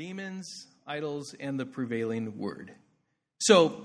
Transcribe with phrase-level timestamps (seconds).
[0.00, 2.72] demons, idols, and the prevailing word.
[3.38, 3.82] So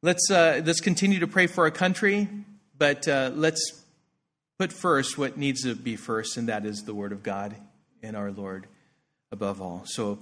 [0.00, 2.26] let's uh, let's continue to pray for our country,
[2.78, 3.84] but uh, let's
[4.58, 7.54] put first what needs to be first, and that is the word of God
[8.02, 8.66] and our Lord
[9.30, 9.82] above all.
[9.84, 10.18] So.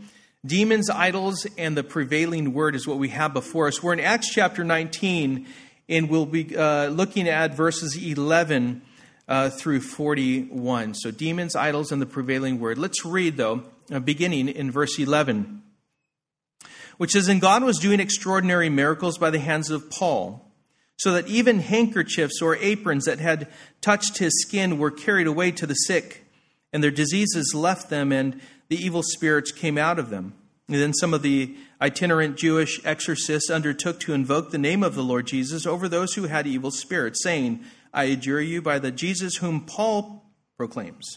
[0.46, 3.82] Demons, idols, and the prevailing word is what we have before us.
[3.82, 5.48] We're in Acts chapter 19,
[5.88, 8.82] and we'll be uh, looking at verses 11
[9.26, 10.94] uh, through 41.
[10.94, 12.78] So, demons, idols, and the prevailing word.
[12.78, 15.62] Let's read, though, Uh, beginning in verse 11,
[16.98, 20.52] which says, And God was doing extraordinary miracles by the hands of Paul,
[20.98, 23.48] so that even handkerchiefs or aprons that had
[23.80, 26.26] touched his skin were carried away to the sick,
[26.70, 30.34] and their diseases left them, and the evil spirits came out of them.
[30.66, 35.02] And then some of the itinerant Jewish exorcists undertook to invoke the name of the
[35.02, 39.36] Lord Jesus over those who had evil spirits, saying, I adjure you by the Jesus
[39.36, 41.16] whom Paul proclaims.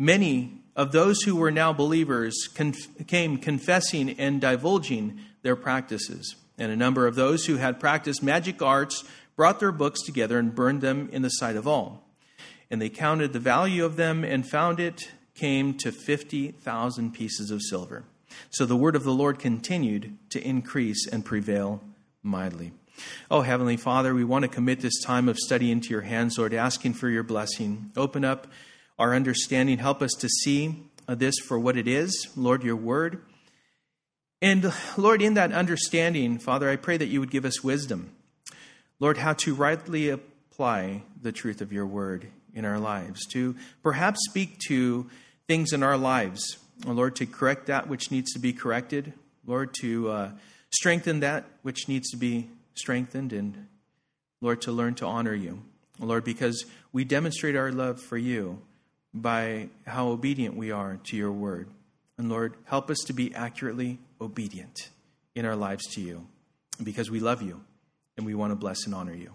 [0.00, 6.34] many of those who were now believers conf- came confessing and divulging their practices.
[6.58, 9.04] And a number of those who had practiced magic arts
[9.36, 12.08] brought their books together and burned them in the sight of all.
[12.70, 17.60] And they counted the value of them and found it came to 50,000 pieces of
[17.62, 18.04] silver.
[18.48, 21.82] So the word of the Lord continued to increase and prevail
[22.22, 22.72] mightily.
[23.30, 26.54] Oh, Heavenly Father, we want to commit this time of study into your hands, Lord,
[26.54, 27.92] asking for your blessing.
[27.96, 28.46] Open up
[29.00, 29.78] our understanding.
[29.78, 33.22] Help us to see uh, this for what it is, Lord, your word.
[34.42, 38.12] And Lord, in that understanding, Father, I pray that you would give us wisdom.
[38.98, 44.20] Lord, how to rightly apply the truth of your word in our lives, to perhaps
[44.28, 45.08] speak to
[45.48, 49.14] things in our lives, oh, Lord, to correct that which needs to be corrected,
[49.46, 50.30] Lord, to uh,
[50.70, 53.66] strengthen that which needs to be strengthened, and
[54.42, 55.62] Lord, to learn to honor you.
[55.98, 58.60] Lord, because we demonstrate our love for you
[59.12, 61.68] by how obedient we are to your word.
[62.18, 64.90] And Lord, help us to be accurately obedient
[65.34, 66.26] in our lives to you
[66.82, 67.62] because we love you
[68.16, 69.32] and we want to bless and honor you.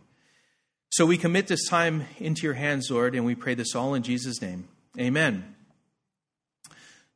[0.89, 4.03] So we commit this time into your hands, Lord, and we pray this all in
[4.03, 4.67] Jesus' name.
[4.99, 5.55] Amen.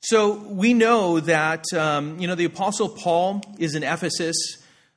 [0.01, 4.35] So we know that, um, you know, the Apostle Paul is in Ephesus.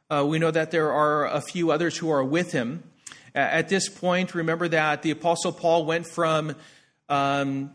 [0.08, 2.82] Uh, we know that there are a few others who are with him.
[3.34, 6.54] At this point, remember that the Apostle Paul went from
[7.12, 7.74] um,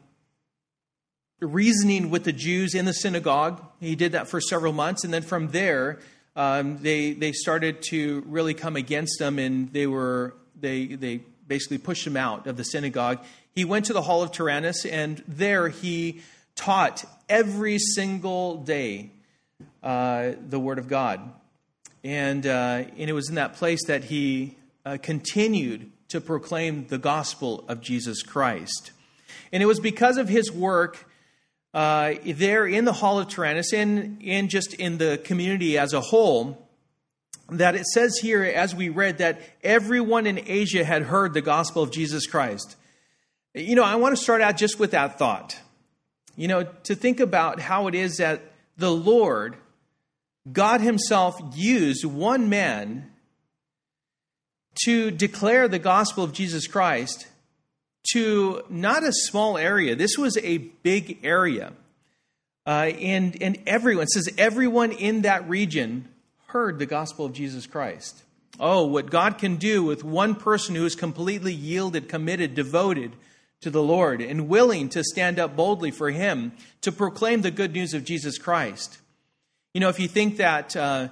[1.40, 3.64] reasoning with the Jews in the synagogue.
[3.80, 6.00] He did that for several months, and then from there,
[6.36, 11.78] um, they they started to really come against him, and they were they they basically
[11.78, 13.20] pushed him out of the synagogue.
[13.53, 16.22] He went to the hall of Tyrannus, and there he
[16.56, 19.12] taught every single day
[19.84, 21.22] uh, the word of God,
[22.03, 26.97] and uh, and it was in that place that he uh, continued to proclaim the
[26.97, 28.94] gospel of Jesus Christ.
[29.52, 31.06] And it was because of his work
[31.74, 36.02] uh, there in the Hall of Tyrannus and, and just in the community as a
[36.02, 36.68] whole
[37.50, 41.82] that it says here, as we read, that everyone in Asia had heard the gospel
[41.82, 42.76] of Jesus Christ.
[43.54, 45.58] You know, I want to start out just with that thought.
[46.36, 48.42] You know, to think about how it is that
[48.78, 49.56] the Lord,
[50.52, 53.12] God Himself, used one man
[54.86, 57.28] to declare the gospel of Jesus Christ
[58.13, 59.95] to not a small area.
[59.95, 61.73] This was a big area.
[62.66, 66.07] Uh, and, and everyone, says everyone in that region
[66.47, 68.23] heard the gospel of Jesus Christ.
[68.59, 73.13] Oh, what God can do with one person who is completely yielded, committed, devoted
[73.62, 77.73] to the Lord, and willing to stand up boldly for Him to proclaim the good
[77.73, 78.99] news of Jesus Christ.
[79.73, 81.09] You know, if you think that, uh,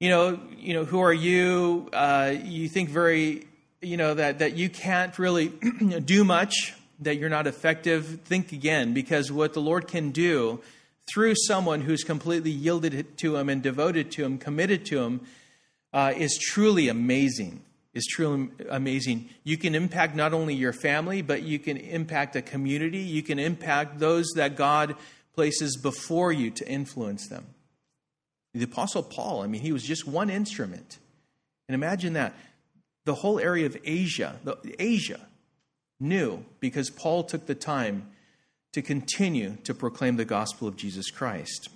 [0.00, 1.88] you know, you know, who are you?
[1.92, 3.46] Uh, you think very
[3.82, 5.48] you know that that you can't really
[6.04, 8.94] do much that you're not effective think again.
[8.94, 10.60] Because what the lord can do
[11.12, 15.20] through someone who's completely yielded to him and devoted to him committed to him
[15.92, 17.62] uh, is truly amazing.
[17.92, 19.28] Is truly amazing.
[19.44, 23.00] You can impact not only your family but you can impact a community.
[23.00, 24.94] You can impact those that god
[25.34, 27.46] places before you to influence them.
[28.54, 30.98] The apostle paul i mean he was just one instrument.
[31.68, 32.34] And imagine that
[33.04, 35.20] the whole area of Asia, the, Asia
[35.98, 38.08] knew because Paul took the time
[38.72, 41.68] to continue to proclaim the gospel of Jesus Christ.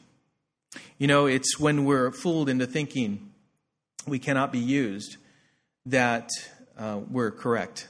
[0.98, 3.32] You know, it's when we're fooled into thinking
[4.06, 5.16] we cannot be used
[5.86, 6.30] that
[6.78, 7.88] uh, we're correct,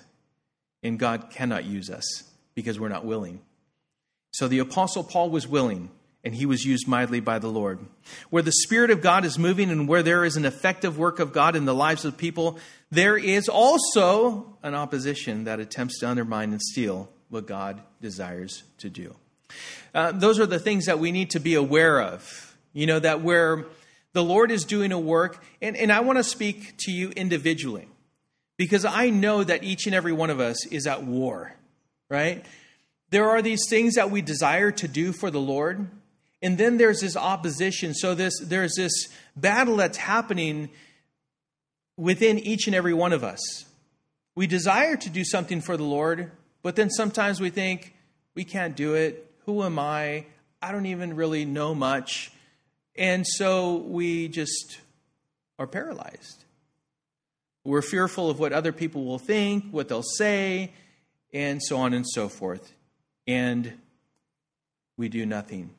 [0.83, 2.25] and God cannot use us
[2.55, 3.41] because we're not willing.
[4.33, 5.91] So the Apostle Paul was willing,
[6.27, 7.79] and he was used mightily by the Lord.
[8.31, 11.33] Where the Spirit of God is moving and where there is an effective work of
[11.33, 12.59] God in the lives of people,
[12.91, 18.91] there is also an opposition that attempts to undermine and steal what God desires to
[18.91, 19.15] do.
[19.95, 22.57] Uh, those are the things that we need to be aware of.
[22.73, 23.65] You know, that where
[24.13, 27.87] the Lord is doing a work, and, and I want to speak to you individually
[28.57, 31.55] because I know that each and every one of us is at war,
[32.09, 32.45] right?
[33.11, 35.87] There are these things that we desire to do for the Lord,
[36.43, 37.95] and then there's this opposition.
[37.95, 40.71] So this there's this battle that's happening
[41.97, 43.65] within each and every one of us.
[44.35, 46.31] We desire to do something for the Lord,
[46.63, 47.95] but then sometimes we think,
[48.35, 49.31] we can't do it.
[49.47, 50.27] Who am I?
[50.61, 52.33] I don't even really know much.
[52.97, 54.79] And so we just
[55.59, 56.45] are paralyzed.
[57.65, 60.73] We're fearful of what other people will think, what they'll say,
[61.33, 62.73] and so on and so forth.
[63.27, 63.73] And
[64.97, 65.71] we do nothing.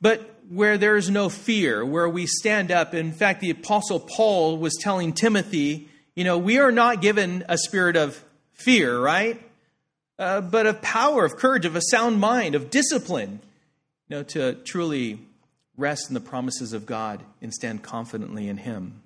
[0.00, 4.58] But where there is no fear, where we stand up, in fact, the Apostle Paul
[4.58, 9.40] was telling Timothy, you know, we are not given a spirit of fear, right?
[10.18, 13.40] Uh, but of power, of courage, of a sound mind, of discipline,
[14.08, 15.18] you know, to truly
[15.76, 19.02] rest in the promises of God and stand confidently in Him.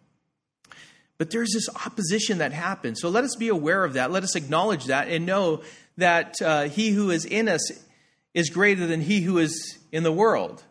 [1.18, 3.00] But there's this opposition that happens.
[3.00, 4.10] So let us be aware of that.
[4.10, 5.62] Let us acknowledge that and know
[5.96, 7.70] that uh, He who is in us
[8.32, 10.64] is greater than He who is in the world.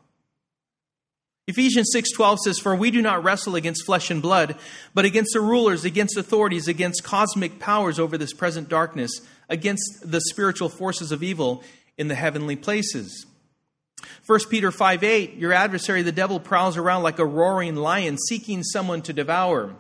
[1.48, 4.56] Ephesians 6:12 says for we do not wrestle against flesh and blood
[4.94, 9.20] but against the rulers against authorities against cosmic powers over this present darkness
[9.50, 11.62] against the spiritual forces of evil
[11.98, 13.26] in the heavenly places.
[14.26, 18.64] 1 Peter 5 8, your adversary, the devil, prowls around like a roaring lion seeking
[18.64, 19.76] someone to devour.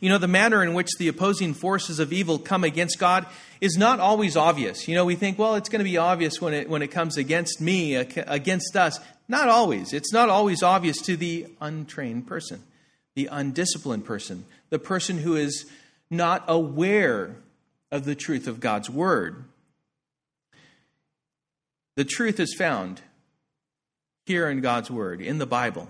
[0.00, 3.26] You know, the manner in which the opposing forces of evil come against God
[3.60, 4.86] is not always obvious.
[4.86, 7.16] You know, we think, well, it's going to be obvious when it, when it comes
[7.16, 9.00] against me, against us.
[9.28, 9.92] Not always.
[9.92, 12.62] It's not always obvious to the untrained person,
[13.14, 15.66] the undisciplined person, the person who is
[16.10, 17.36] not aware
[17.90, 19.44] of the truth of God's word.
[21.96, 23.02] The truth is found
[24.24, 25.88] here in God's Word, in the Bible.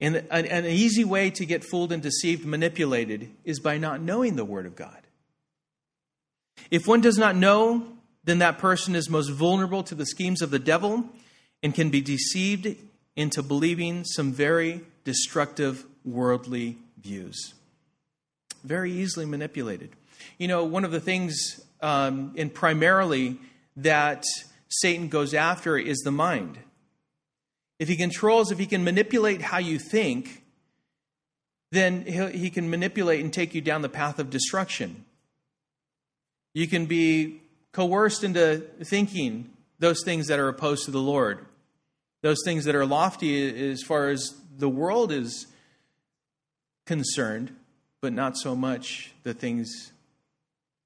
[0.00, 4.36] And an, an, easy way to get fooled and deceived, manipulated, is by not knowing
[4.36, 5.02] the Word of God.
[6.70, 7.86] If one does not know,
[8.24, 11.04] then that person is most vulnerable to the schemes of the devil
[11.62, 12.76] and can be deceived
[13.16, 17.54] into believing some very destructive worldly views.
[18.62, 19.90] Very easily manipulated.
[20.38, 23.38] You know, one of the things, um, and primarily
[23.76, 24.24] that
[24.68, 26.58] Satan goes after is the mind.
[27.78, 30.42] If he controls, if he can manipulate how you think,
[31.72, 35.04] then he can manipulate and take you down the path of destruction.
[36.54, 37.42] You can be
[37.72, 41.44] coerced into thinking those things that are opposed to the Lord,
[42.22, 45.46] those things that are lofty as far as the world is
[46.86, 47.54] concerned,
[48.00, 49.92] but not so much the things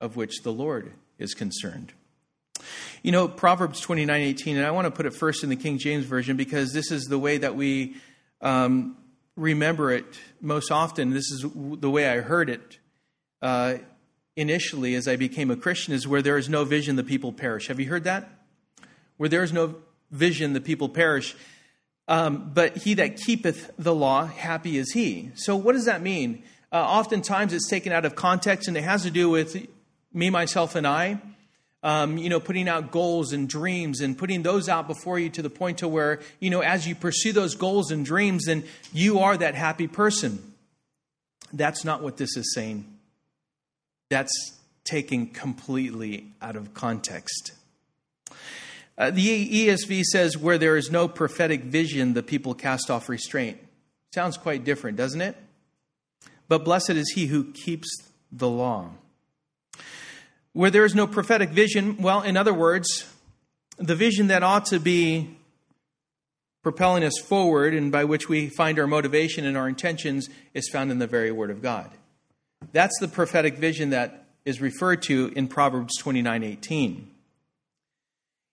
[0.01, 1.93] of which the Lord is concerned.
[3.03, 5.79] You know, Proverbs 29 18, and I want to put it first in the King
[5.79, 7.97] James Version because this is the way that we
[8.43, 8.97] um,
[9.37, 11.11] remember it most often.
[11.11, 12.79] This is the way I heard it
[13.41, 13.77] uh,
[14.37, 17.69] initially as I became a Christian is where there is no vision, the people perish.
[17.69, 18.29] Have you heard that?
[19.21, 19.75] Where there is no
[20.11, 21.37] vision, the people perish.
[22.09, 25.31] Um, but he that keepeth the law, happy is he.
[25.35, 26.43] So, what does that mean?
[26.73, 29.67] Uh, oftentimes it's taken out of context and it has to do with
[30.13, 31.21] me, myself, and I
[31.83, 35.43] um, you know, putting out goals and dreams and putting those out before you to
[35.43, 39.21] the point to where, you know, as you pursue those goals and dreams, then you
[39.21, 40.55] are that happy person.
[41.53, 42.85] That's not what this is saying.
[44.11, 47.53] That's taken completely out of context.
[49.01, 53.59] Uh, the ESV says, where there is no prophetic vision, the people cast off restraint.
[54.15, 55.39] Sounds quite different, doesn't it?
[56.49, 57.89] But blessed is he who keeps
[58.31, 58.91] the law.
[60.53, 63.11] Where there is no prophetic vision, well, in other words,
[63.79, 65.35] the vision that ought to be
[66.63, 70.91] propelling us forward and by which we find our motivation and our intentions is found
[70.91, 71.91] in the very Word of God.
[72.73, 77.11] That's the prophetic vision that is referred to in Proverbs 29 18.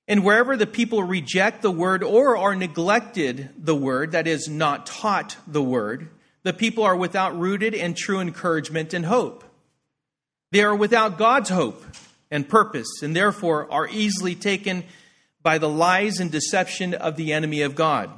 [0.08, 4.86] And wherever the people reject the word or are neglected the word, that is, not
[4.86, 6.10] taught the word,
[6.44, 9.44] the people are without rooted and true encouragement and hope.
[10.52, 11.84] They are without God's hope.
[12.30, 14.84] and purpose, and therefore are easily taken
[15.42, 18.10] by the lies and deception of the enemy of God,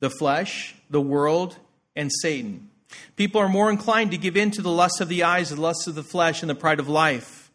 [0.00, 1.56] the flesh, the world,
[1.94, 2.68] and Satan.
[3.16, 5.86] People are more inclined to give in to the lust of the eyes, the lust
[5.86, 7.50] of the flesh, and the pride of life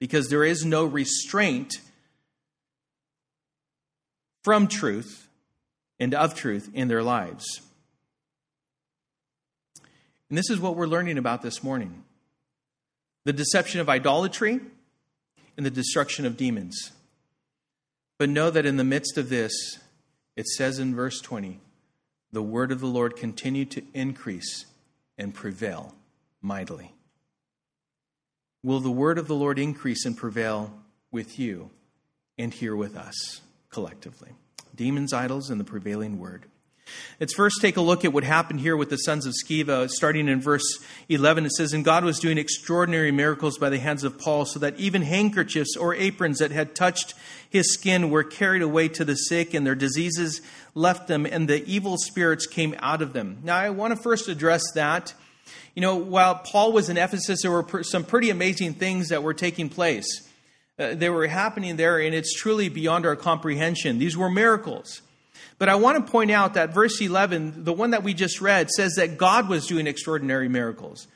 [0.00, 1.80] because there is no restraint
[4.44, 5.28] from truth
[5.98, 7.62] and of truth in their lives.
[10.28, 12.04] And this is what we're learning about this morning
[13.24, 14.60] the deception of idolatry
[15.56, 16.92] and the destruction of demons.
[18.18, 19.78] But know that in the midst of this,
[20.36, 21.58] it says in verse 20,
[22.32, 24.66] the word of the Lord continued to increase
[25.16, 25.94] and prevail
[26.42, 26.92] mightily.
[28.62, 30.74] Will the word of the Lord increase and prevail
[31.10, 31.70] with you
[32.36, 33.40] and here with us
[33.74, 34.30] collectively?
[34.76, 36.46] Demons, idols, and the prevailing word.
[37.18, 39.88] Let's first take a look at what happened here with the sons of Sceva.
[39.90, 40.78] Starting in verse
[41.08, 44.60] 11, it says, And God was doing extraordinary miracles by the hands of Paul, so
[44.60, 47.14] that even handkerchiefs or aprons that had touched
[47.50, 50.40] his skin were carried away to the sick, and their diseases
[50.74, 53.38] left them, and the evil spirits came out of them.
[53.42, 55.14] Now, I want to first address that.
[55.74, 59.34] You know, while Paul was in Ephesus, there were some pretty amazing things that were
[59.34, 60.06] taking place.
[60.78, 63.98] Uh, they were happening there, and it's truly beyond our comprehension.
[63.98, 65.02] These were miracles.
[65.58, 68.70] But I want to point out that verse 11, the one that we just read,
[68.70, 71.06] says that God was doing extraordinary miracles.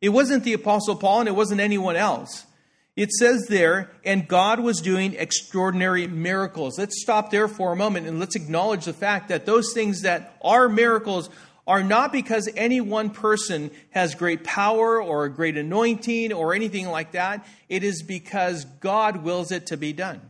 [0.00, 2.46] It wasn't the Apostle Paul and it wasn't anyone else.
[2.94, 6.78] It says there, and God was doing extraordinary miracles.
[6.78, 10.36] Let's stop there for a moment and let's acknowledge the fact that those things that
[10.42, 11.30] are miracles
[11.68, 16.88] are not because any one person has great power or a great anointing or anything
[16.88, 17.46] like that.
[17.68, 20.22] It is because God wills it to be done.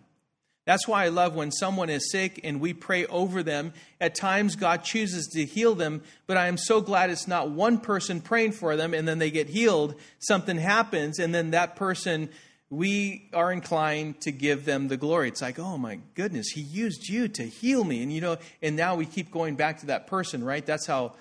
[0.66, 3.73] That's why I love when someone is sick and we pray over them.
[4.00, 7.78] At times, God chooses to heal them, but I am so glad it's not one
[7.78, 9.95] person praying for them and then they get healed.
[10.18, 12.28] Something happens, and then that person,
[12.68, 15.28] we are inclined to give them the glory.
[15.28, 18.02] It's like, oh my goodness, he used you to heal me.
[18.02, 20.66] And you know, and now we keep going back to that person, right?
[20.66, 21.14] That's how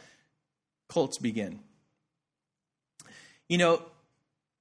[0.89, 1.59] cults begin.
[3.49, 3.81] You know,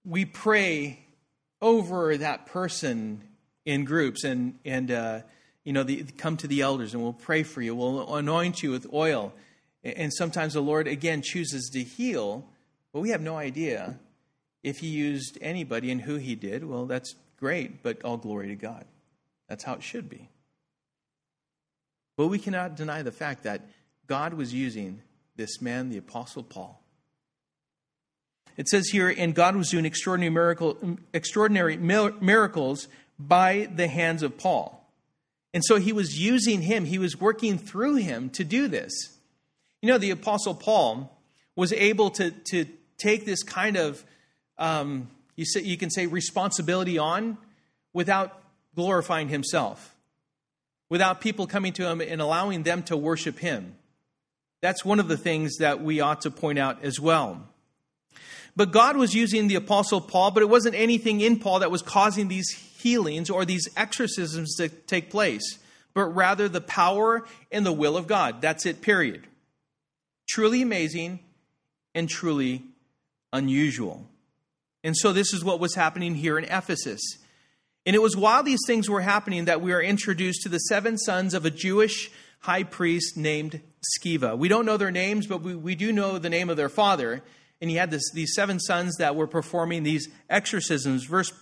[0.04, 1.00] we pray
[1.60, 3.22] over that person
[3.64, 5.20] in groups and and uh,
[5.64, 7.74] you know the, come to the elders and we'll pray for you.
[7.74, 9.34] We'll anoint you with oil.
[9.82, 12.48] And sometimes the lord again chooses to heal
[12.92, 13.98] but we have no idea
[14.62, 16.64] if he used anybody and who he did.
[16.64, 18.84] Well that's great but all glory to god.
[19.48, 20.28] That's how it should be.
[22.16, 23.62] But we cannot deny the fact that
[24.06, 25.02] god was using
[25.36, 26.82] this man the apostle paul
[28.56, 32.88] it says here, and God was doing extraordinary, miracle, extraordinary miracles
[33.18, 34.82] by the hands of Paul.
[35.52, 38.92] And so he was using him, he was working through him to do this.
[39.82, 41.18] You know, the Apostle Paul
[41.54, 42.66] was able to, to
[42.98, 44.04] take this kind of,
[44.58, 47.38] um, you, say, you can say, responsibility on
[47.92, 48.42] without
[48.74, 49.94] glorifying himself,
[50.88, 53.76] without people coming to him and allowing them to worship him.
[54.62, 57.48] That's one of the things that we ought to point out as well.
[58.56, 61.82] But God was using the Apostle Paul, but it wasn't anything in Paul that was
[61.82, 65.58] causing these healings or these exorcisms to take place,
[65.92, 68.40] but rather the power and the will of God.
[68.40, 69.26] That's it, period.
[70.26, 71.20] Truly amazing
[71.94, 72.62] and truly
[73.32, 74.06] unusual.
[74.82, 77.02] And so this is what was happening here in Ephesus.
[77.84, 80.96] And it was while these things were happening that we are introduced to the seven
[80.96, 82.10] sons of a Jewish
[82.40, 83.60] high priest named
[83.98, 84.36] Sceva.
[84.36, 87.22] We don't know their names, but we, we do know the name of their father
[87.60, 91.04] and he had this, these seven sons that were performing these exorcisms.
[91.04, 91.32] Verse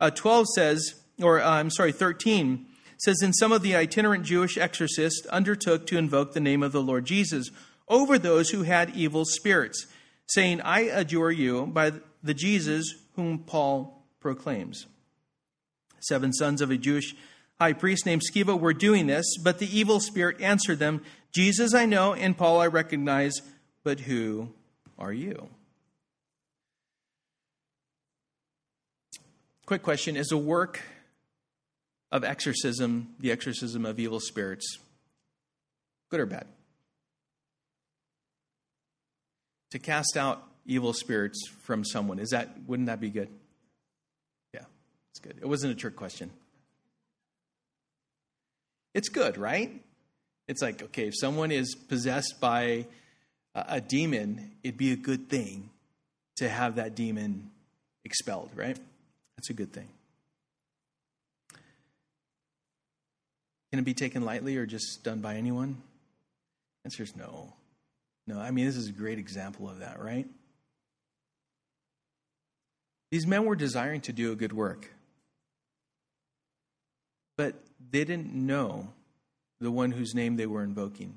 [0.00, 2.66] uh, 12 says, or uh, I'm sorry, 13
[2.98, 6.82] says, And some of the itinerant Jewish exorcists undertook to invoke the name of the
[6.82, 7.50] Lord Jesus
[7.88, 9.86] over those who had evil spirits,
[10.26, 11.92] saying, I adjure you by
[12.22, 14.86] the Jesus whom Paul proclaims.
[16.00, 17.14] Seven sons of a Jewish
[17.60, 21.86] high priest named Sceva were doing this, but the evil spirit answered them, Jesus I
[21.86, 23.40] know, and Paul I recognize,
[23.84, 24.50] but who
[24.98, 25.48] are you?
[29.64, 30.82] Quick question Is a work
[32.10, 34.78] of exorcism, the exorcism of evil spirits,
[36.10, 36.46] good or bad?
[39.70, 43.28] To cast out evil spirits from someone, is that wouldn't that be good?
[44.52, 44.64] Yeah,
[45.10, 45.38] it's good.
[45.40, 46.30] It wasn't a trick question.
[48.92, 49.81] It's good, right?
[50.52, 52.84] It's like, okay, if someone is possessed by
[53.54, 55.70] a demon, it'd be a good thing
[56.36, 57.50] to have that demon
[58.04, 58.78] expelled, right?
[59.34, 59.88] That's a good thing.
[63.70, 65.78] Can it be taken lightly or just done by anyone?
[66.84, 67.54] The answer is no.
[68.26, 70.26] No, I mean, this is a great example of that, right?
[73.10, 74.92] These men were desiring to do a good work.
[77.38, 77.54] But
[77.90, 78.92] they didn't know
[79.62, 81.14] the one whose name they were invoking.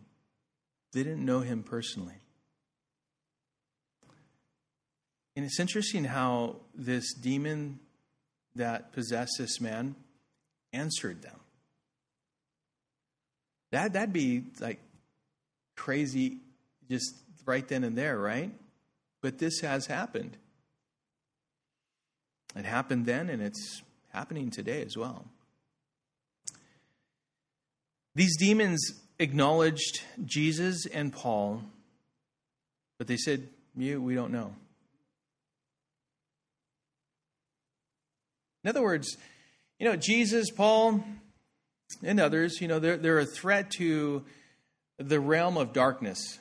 [0.94, 2.14] They didn't know him personally.
[5.36, 7.80] And it's interesting how this demon
[8.56, 9.96] that possessed this man
[10.72, 11.40] answered them.
[13.72, 14.80] That, that'd be like
[15.76, 16.38] crazy
[16.90, 18.52] just right then and there, right?
[19.22, 20.38] But this has happened.
[22.56, 23.82] It happened then, and it's
[24.14, 25.26] happening today as well.
[28.16, 31.62] These demons acknowledged Jesus and Paul,
[32.98, 34.56] but they said, You, we don't know.
[38.64, 39.18] In other words,
[39.80, 41.04] you know, Jesus, Paul,
[42.04, 44.24] and others, you know, they're, they're a threat to
[44.98, 46.40] the realm of darkness.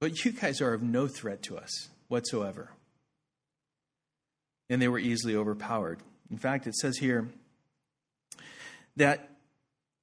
[0.00, 2.70] But you guys are of no threat to us whatsoever.
[4.68, 6.00] And they were easily overpowered.
[6.30, 7.28] In fact, it says here
[8.96, 9.31] that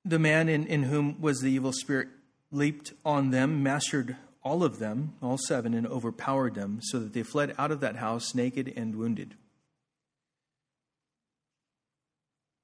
[0.06, 2.08] the man in, in whom was the evil spirit
[2.52, 7.24] leaped on them, mastered all of them, all seven, and overpowered them, so that they
[7.24, 9.36] fled out of that house naked and wounded.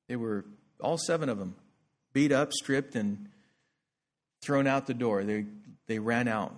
[0.08, 0.46] They were,
[0.80, 1.56] all seven of them,
[2.13, 3.30] beat up, stripped, and
[4.44, 5.24] thrown out the door.
[5.24, 5.46] They,
[5.88, 6.56] they ran out.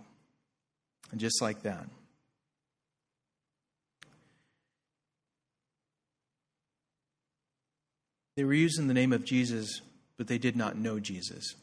[1.12, 1.88] And just like that.
[8.36, 9.82] They were using the name of Jesus,
[10.18, 11.56] but they did not know Jesus.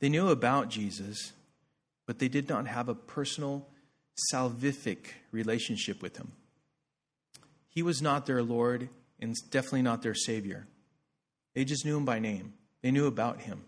[0.00, 1.32] They knew about Jesus,
[2.06, 3.68] but they did not have a personal,
[4.32, 6.32] salvific relationship with him.
[7.68, 8.88] He was not their Lord
[9.20, 10.66] and definitely not their Savior.
[11.54, 13.64] They just knew him by name, they knew about him.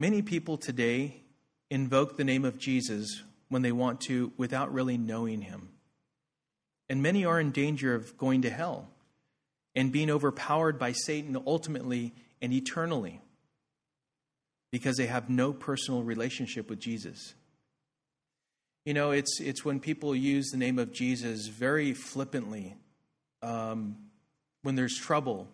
[0.00, 1.22] Many people today
[1.70, 5.68] invoke the name of Jesus when they want to without really knowing him.
[6.88, 8.88] And many are in danger of going to hell
[9.78, 13.20] and being overpowered by Satan ultimately and eternally
[14.72, 17.34] because they have no personal relationship with Jesus.
[18.84, 22.74] You know, it's, it's when people use the name of Jesus very flippantly
[23.40, 23.94] um,
[24.62, 25.46] when there's trouble.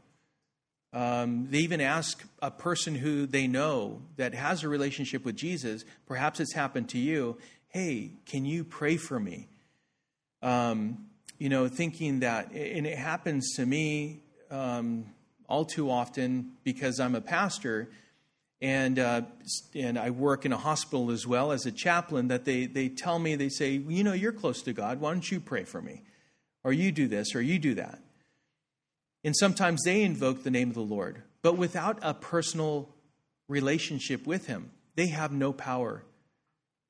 [0.94, 5.84] Um, they even ask a person who they know that has a relationship with Jesus,
[6.06, 7.36] perhaps it's happened to you,
[7.68, 9.48] hey, can you pray for me?
[10.40, 14.20] Um, you know, thinking that, and it happens to me
[14.50, 15.06] um,
[15.48, 17.88] all too often because I'm a pastor
[18.60, 19.22] and uh,
[19.74, 22.28] and I work in a hospital as well as a chaplain.
[22.28, 25.00] That they they tell me they say, you know, you're close to God.
[25.00, 26.02] Why don't you pray for me?
[26.64, 28.00] or you do this, or you do that.
[29.22, 32.88] And sometimes they invoke the name of the Lord, but without a personal
[33.48, 36.02] relationship with Him, they have no power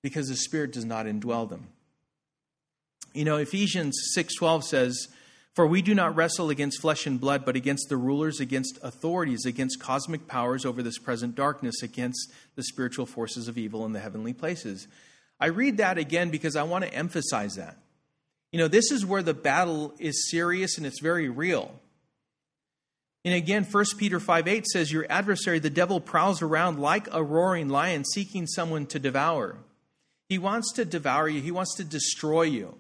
[0.03, 1.69] because the Spirit does not indwell them.
[3.15, 5.09] You know, Ephesians 6:12 says,
[5.55, 9.47] "For we do not wrestle against flesh and blood, but against the rulers, against authorities,
[9.47, 14.01] against cosmic powers over this present darkness, against the spiritual forces of evil in the
[14.01, 14.89] heavenly places."
[15.41, 17.79] I read that again because I want to emphasize that.
[18.53, 21.81] You know, this is where the battle is serious and it's very real.
[23.25, 27.23] And again, 1 Peter 5 8 says, Your adversary, the devil, prowls around like a
[27.23, 29.57] roaring lion seeking someone to devour.
[30.29, 32.77] He wants to devour you, he wants to destroy you.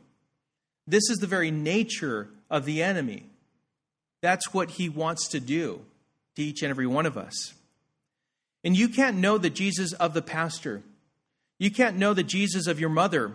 [0.87, 3.27] This is the very nature of the enemy.
[4.23, 5.83] That's what he wants to do
[6.37, 7.55] to each and every one of us.
[8.62, 10.83] And you can't know the Jesus of the pastor.
[11.59, 13.35] You can't know the Jesus of your mother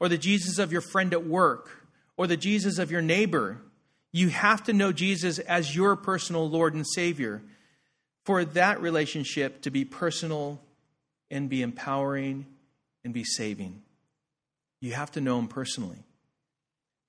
[0.00, 1.86] or the Jesus of your friend at work
[2.16, 3.58] or the Jesus of your neighbor.
[4.12, 7.42] You have to know Jesus as your personal Lord and Savior
[8.24, 10.60] for that relationship to be personal
[11.30, 12.46] and be empowering
[13.04, 13.82] and be saving.
[14.80, 16.05] You have to know Him personally.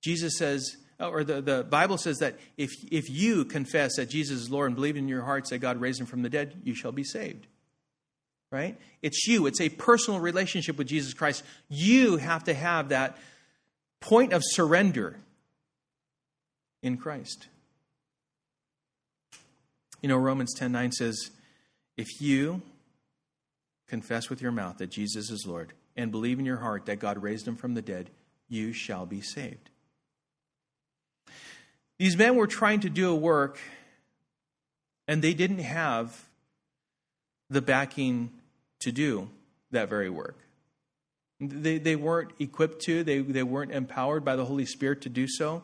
[0.02, 4.42] Jesus says, oh, or the, the Bible says that if, if you confess that Jesus
[4.42, 6.74] is Lord and believe in your hearts that God raised him from the dead, you
[6.74, 7.46] shall be saved
[8.50, 8.78] right?
[9.02, 9.46] It's you.
[9.46, 11.44] It's a personal relationship with Jesus Christ.
[11.68, 13.16] You have to have that
[14.00, 15.16] point of surrender
[16.82, 17.48] in Christ.
[20.00, 21.30] You know, Romans 10 9 says,
[21.96, 22.62] If you
[23.88, 27.22] confess with your mouth that Jesus is Lord and believe in your heart that God
[27.22, 28.10] raised him from the dead,
[28.48, 29.70] you shall be saved.
[31.98, 33.58] These men were trying to do a work,
[35.06, 36.26] and they didn't have
[37.50, 38.30] the backing
[38.80, 39.28] to do
[39.70, 40.38] that very work.
[41.40, 45.26] They, they weren't equipped to, they, they weren't empowered by the Holy Spirit to do
[45.28, 45.62] so.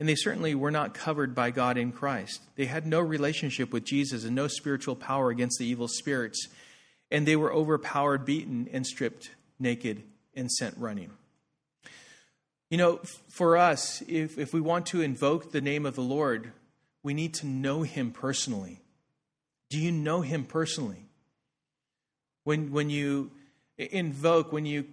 [0.00, 2.42] And they certainly were not covered by God in Christ.
[2.56, 6.48] They had no relationship with Jesus and no spiritual power against the evil spirits.
[7.10, 9.30] And they were overpowered, beaten, and stripped
[9.60, 10.02] naked
[10.34, 11.10] and sent running.
[12.72, 16.52] You know, for us, if, if we want to invoke the name of the Lord,
[17.02, 18.80] we need to know him personally.
[19.68, 21.04] Do you know him personally?
[22.44, 23.30] When, when you
[23.76, 24.86] invoke, when you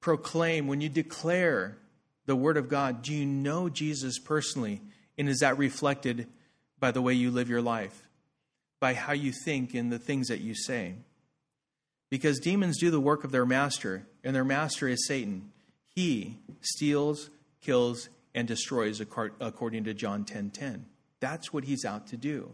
[0.00, 1.76] proclaim, when you declare
[2.26, 4.80] the Word of God, do you know Jesus personally?
[5.16, 6.26] And is that reflected
[6.80, 8.08] by the way you live your life,
[8.80, 10.94] by how you think and the things that you say?
[12.10, 15.52] Because demons do the work of their master, and their master is Satan.
[15.94, 20.86] He steals, kills, and destroys, according to John 10 10.
[21.20, 22.50] That's what he's out to do.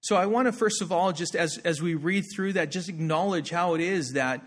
[0.00, 2.88] So I want to, first of all, just as, as we read through that, just
[2.88, 4.46] acknowledge how it is that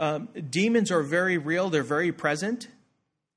[0.00, 2.68] um, demons are very real, they're very present,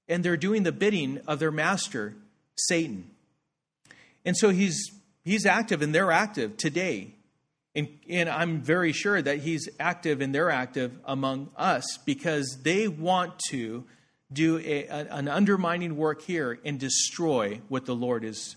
[0.08, 2.16] and they're doing the bidding of their master,
[2.56, 3.12] Satan.
[4.26, 4.92] And so he's,
[5.24, 7.16] he's active and they're active today.
[7.74, 12.88] And, and I'm very sure that he's active and they're active among us because they
[12.88, 13.86] want to
[14.32, 18.56] do a, an undermining work here and destroy what the Lord is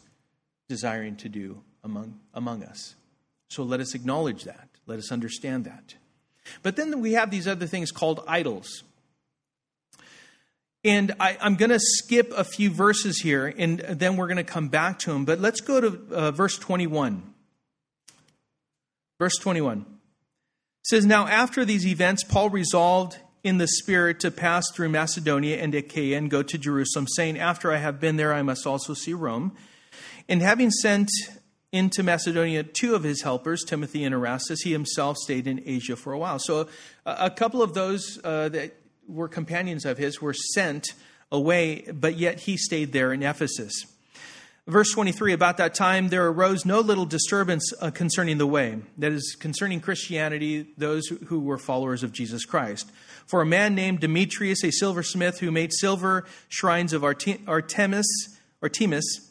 [0.69, 2.95] desiring to do among, among us.
[3.49, 4.69] So let us acknowledge that.
[4.87, 5.95] Let us understand that.
[6.63, 8.83] But then we have these other things called idols.
[10.85, 14.45] And I, am going to skip a few verses here, and then we're going to
[14.45, 15.25] come back to them.
[15.25, 17.34] But let's go to uh, verse 21.
[19.25, 19.87] Verse 21 it
[20.83, 25.75] says, Now after these events, Paul resolved in the Spirit to pass through Macedonia and
[25.75, 29.15] Achaia and go to Jerusalem, saying, After I have been there, I must also see
[29.15, 29.57] Rome.
[30.29, 31.09] And having sent
[31.73, 36.13] into Macedonia two of his helpers, Timothy and Erastus, he himself stayed in Asia for
[36.13, 36.39] a while.
[36.39, 36.69] So
[37.07, 38.77] a, couple of those uh, that
[39.09, 40.89] were companions of his were sent
[41.33, 43.87] away, but yet he stayed there in Ephesus.
[44.67, 49.13] Verse 23 About that time there arose no little disturbance uh, concerning the way, that
[49.13, 52.91] is, concerning Christianity, those who were followers of Jesus Christ.
[53.27, 58.07] For a man named Demetrius, a silversmith who made silver shrines of Artemis,
[58.63, 59.31] Artemis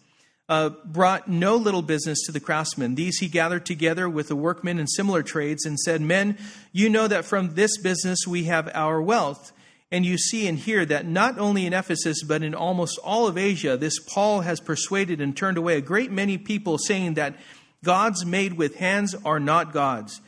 [0.49, 2.93] uh, brought no little business to the craftsmen.
[2.93, 6.37] These he gathered together with the workmen in similar trades and said, Men,
[6.71, 9.51] you know that from this business we have our wealth.
[9.93, 13.38] And you see and hear that not only in Ephesus, but in almost all of
[13.38, 17.36] Asia, this Paul has persuaded and turned away a great many people, saying that
[17.84, 20.19] gods made with hands are not gods.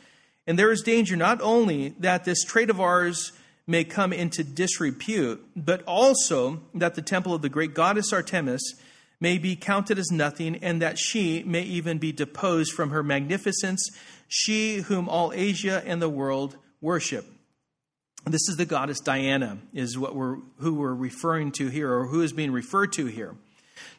[0.46, 3.32] And there is danger not only that this trade of ours
[3.66, 8.62] may come into disrepute, but also that the temple of the great goddess Artemis
[9.18, 13.90] may be counted as nothing, and that she may even be deposed from her magnificence,
[14.28, 17.26] she whom all Asia and the world worship.
[18.28, 22.22] This is the goddess Diana, is what we're who we're referring to here, or who
[22.22, 23.36] is being referred to here.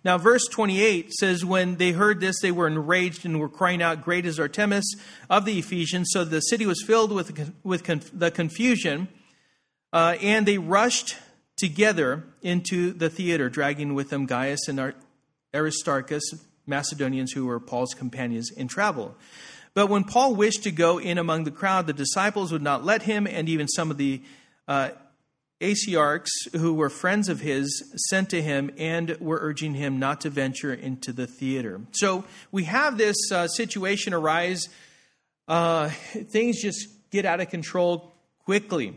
[0.03, 4.03] Now, verse 28 says, When they heard this, they were enraged and were crying out,
[4.03, 4.95] Great is Artemis
[5.29, 6.09] of the Ephesians.
[6.11, 9.07] So the city was filled with, with the confusion,
[9.93, 11.15] uh, and they rushed
[11.55, 14.93] together into the theater, dragging with them Gaius and
[15.55, 16.33] Aristarchus,
[16.65, 19.15] Macedonians who were Paul's companions in travel.
[19.77, 23.03] But when Paul wished to go in among the crowd, the disciples would not let
[23.03, 24.23] him, and even some of the
[24.67, 24.89] uh,
[25.61, 30.31] Asiarchs, who were friends of his, sent to him and were urging him not to
[30.31, 31.79] venture into the theater.
[31.91, 34.67] So we have this uh, situation arise.
[35.47, 38.95] Uh, things just get out of control quickly.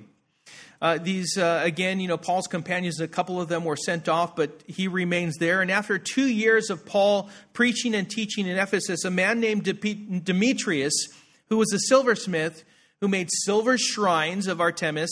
[0.80, 4.34] Uh, these, uh, again, you know, Paul's companions, a couple of them were sent off,
[4.34, 5.60] but he remains there.
[5.60, 9.64] And after two years of Paul preaching and teaching in Ephesus, a man named
[10.24, 10.94] Demetrius,
[11.50, 12.64] who was a silversmith,
[13.00, 15.10] who made silver shrines of Artemis,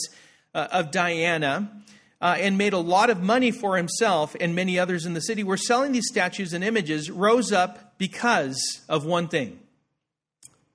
[0.55, 1.71] uh, of Diana,
[2.19, 5.43] uh, and made a lot of money for himself and many others in the city,
[5.43, 9.59] were selling these statues and images, rose up because of one thing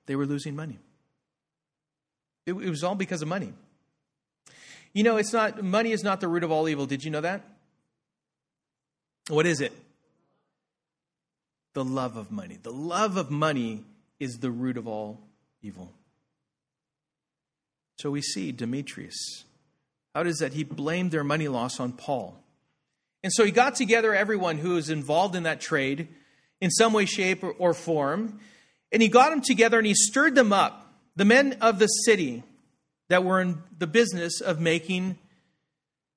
[0.05, 0.79] they were losing money.
[2.45, 3.53] It, it was all because of money.
[4.95, 6.85] You know, it's not money is not the root of all evil.
[6.85, 7.41] Did you know that?
[9.27, 9.73] What is it?
[11.73, 12.57] The love of money.
[12.63, 13.83] The love of money
[14.21, 15.19] is the root of all
[15.61, 15.91] evil.
[17.97, 19.43] So we see Demetrius.
[20.13, 20.53] How does that?
[20.53, 22.37] He blamed their money loss on Paul.
[23.21, 26.07] And so he got together everyone who was involved in that trade
[26.61, 28.39] in some way, shape, or, or form.
[28.93, 30.93] And he got them together and he stirred them up.
[31.17, 32.43] The men of the city,
[33.09, 35.17] that were in the business of making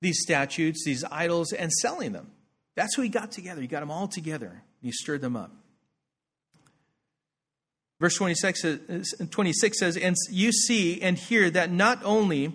[0.01, 2.31] these statues, these idols, and selling them.
[2.75, 3.61] That's who he got together.
[3.61, 4.47] He got them all together.
[4.47, 5.51] and He stirred them up.
[7.99, 8.65] Verse 26,
[9.29, 12.53] 26 says, And you see and hear that not only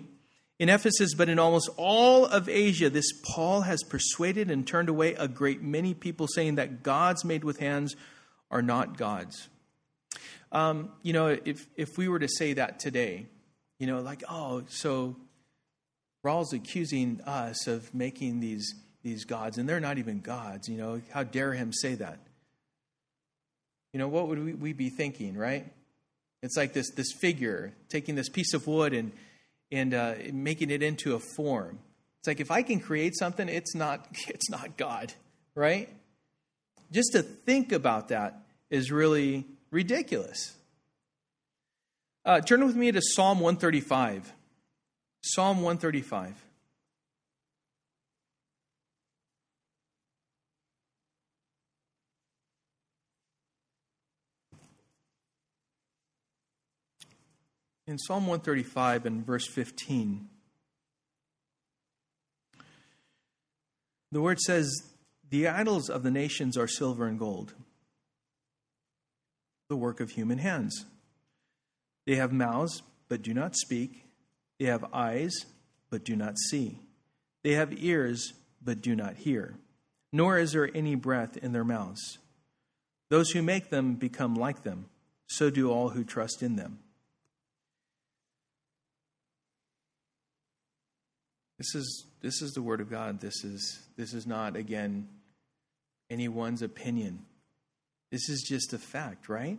[0.57, 5.13] in Ephesus, but in almost all of Asia, this Paul has persuaded and turned away
[5.13, 7.95] a great many people, saying that gods made with hands
[8.49, 9.49] are not gods.
[10.51, 13.27] Um, you know, if, if we were to say that today,
[13.79, 15.15] you know, like, oh, so
[16.23, 20.67] Paul's accusing us of making these, these gods, and they're not even gods.
[20.67, 22.19] You know, how dare him say that?
[23.95, 25.71] you know, what would we, we be thinking, right?
[26.43, 29.13] It's like this, this figure, taking this piece of wood and,
[29.71, 31.79] and uh, making it into a form.
[32.19, 35.13] It's like if I can create something, it's not, it's not God,
[35.55, 35.87] right?
[36.91, 40.54] Just to think about that is really ridiculous.
[42.25, 44.33] Uh, turn with me to Psalm 135.
[45.21, 46.33] Psalm 135.
[57.87, 60.27] In Psalm 135 and verse 15,
[64.11, 64.71] the word says,
[65.29, 67.53] The idols of the nations are silver and gold,
[69.69, 70.85] the work of human hands.
[72.05, 74.05] They have mouths, but do not speak.
[74.59, 75.45] They have eyes,
[75.89, 76.79] but do not see.
[77.43, 79.55] They have ears, but do not hear.
[80.11, 82.19] Nor is there any breath in their mouths.
[83.09, 84.85] Those who make them become like them.
[85.27, 86.79] So do all who trust in them.
[91.57, 93.21] This is, this is the Word of God.
[93.21, 95.07] This is, this is not, again,
[96.09, 97.25] anyone's opinion.
[98.11, 99.57] This is just a fact, right?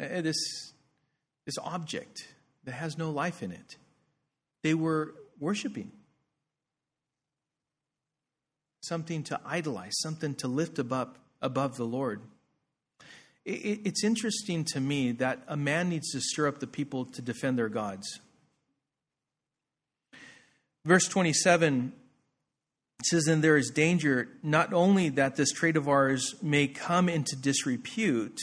[0.00, 0.72] Uh, this,
[1.46, 2.28] this object
[2.64, 3.76] that has no life in it,
[4.62, 5.92] they were worshiping.
[8.82, 12.20] Something to idolize, something to lift above, above the Lord.
[13.44, 17.22] It, it's interesting to me that a man needs to stir up the people to
[17.22, 18.20] defend their gods.
[20.84, 21.92] Verse 27
[23.04, 27.36] says, And there is danger not only that this trade of ours may come into
[27.36, 28.40] disrepute,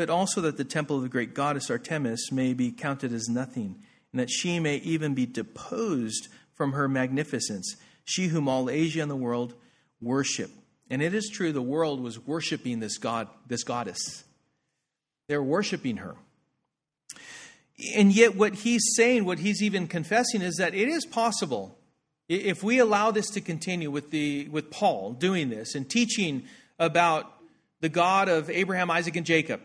[0.00, 3.82] but also that the temple of the great goddess Artemis may be counted as nothing,
[4.12, 9.10] and that she may even be deposed from her magnificence, she whom all Asia and
[9.10, 9.52] the world
[10.00, 10.50] worship.
[10.88, 14.24] And it is true, the world was worshiping this god, this goddess.
[15.28, 16.16] They're worshiping her.
[17.94, 21.76] And yet, what he's saying, what he's even confessing, is that it is possible
[22.26, 26.44] if we allow this to continue with, the, with Paul doing this and teaching
[26.78, 27.30] about
[27.80, 29.60] the God of Abraham, Isaac, and Jacob,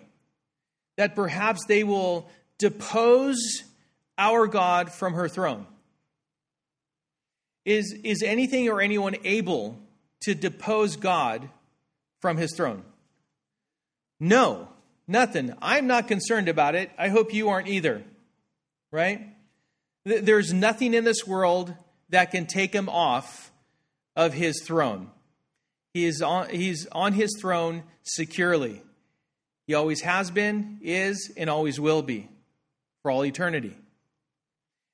[0.97, 3.63] that perhaps they will depose
[4.17, 5.65] our God from her throne.
[7.65, 9.79] Is, is anything or anyone able
[10.21, 11.49] to depose God
[12.21, 12.84] from his throne?
[14.19, 14.69] No.
[15.08, 15.53] Nothing.
[15.62, 16.91] I'm not concerned about it.
[16.97, 18.03] I hope you aren't either.
[18.91, 19.27] Right?
[20.03, 21.73] There's nothing in this world
[22.10, 23.51] that can take him off
[24.15, 25.12] of his throne.
[25.93, 28.81] He is on, he's on his throne securely.
[29.67, 32.30] He always has been, is, and always will be
[33.01, 33.75] for all eternity.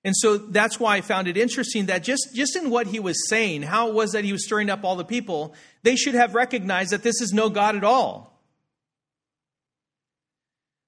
[0.04, 3.30] And so that's why I found it interesting that just, just in what he was
[3.30, 5.54] saying, how it was that he was stirring up all the people,
[5.84, 8.32] they should have recognized that this is no God at all.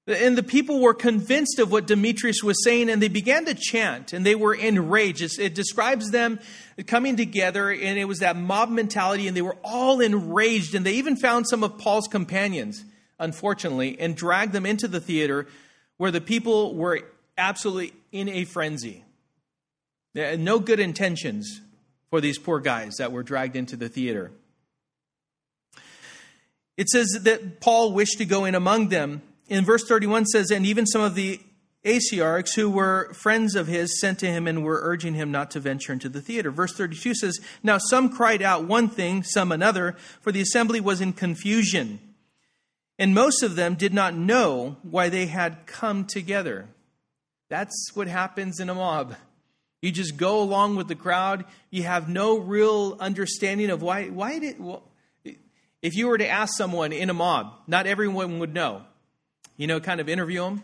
[0.05, 4.11] And the people were convinced of what Demetrius was saying, and they began to chant,
[4.11, 5.39] and they were enraged.
[5.39, 6.39] It describes them
[6.87, 10.75] coming together, and it was that mob mentality, and they were all enraged.
[10.75, 12.83] And they even found some of Paul's companions,
[13.19, 15.47] unfortunately, and dragged them into the theater
[15.97, 17.01] where the people were
[17.37, 19.03] absolutely in a frenzy.
[20.15, 21.61] No good intentions
[22.09, 24.31] for these poor guys that were dragged into the theater.
[26.77, 30.65] It says that Paul wished to go in among them in verse 31 says, And
[30.65, 31.39] even some of the
[31.85, 35.59] Asiarchs who were friends of his sent to him and were urging him not to
[35.59, 36.49] venture into the theater.
[36.49, 41.01] Verse 32 says, Now some cried out one thing, some another, for the assembly was
[41.01, 41.99] in confusion.
[42.99, 46.67] And most of them did not know why they had come together.
[47.49, 49.15] That's what happens in a mob.
[49.81, 51.45] You just go along with the crowd.
[51.69, 54.07] You have no real understanding of why.
[54.07, 54.59] Why did?
[54.59, 54.83] Well,
[55.81, 58.83] if you were to ask someone in a mob, not everyone would know
[59.57, 60.63] you know, kind of interview them.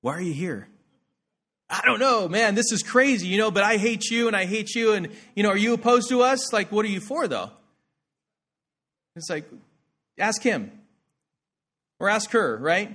[0.00, 0.68] Why are you here?
[1.68, 4.44] I don't know, man, this is crazy, you know, but I hate you and I
[4.44, 4.92] hate you.
[4.92, 6.52] And, you know, are you opposed to us?
[6.52, 7.50] Like, what are you for, though?
[9.16, 9.48] It's like,
[10.18, 10.72] ask him
[11.98, 12.94] or ask her, right?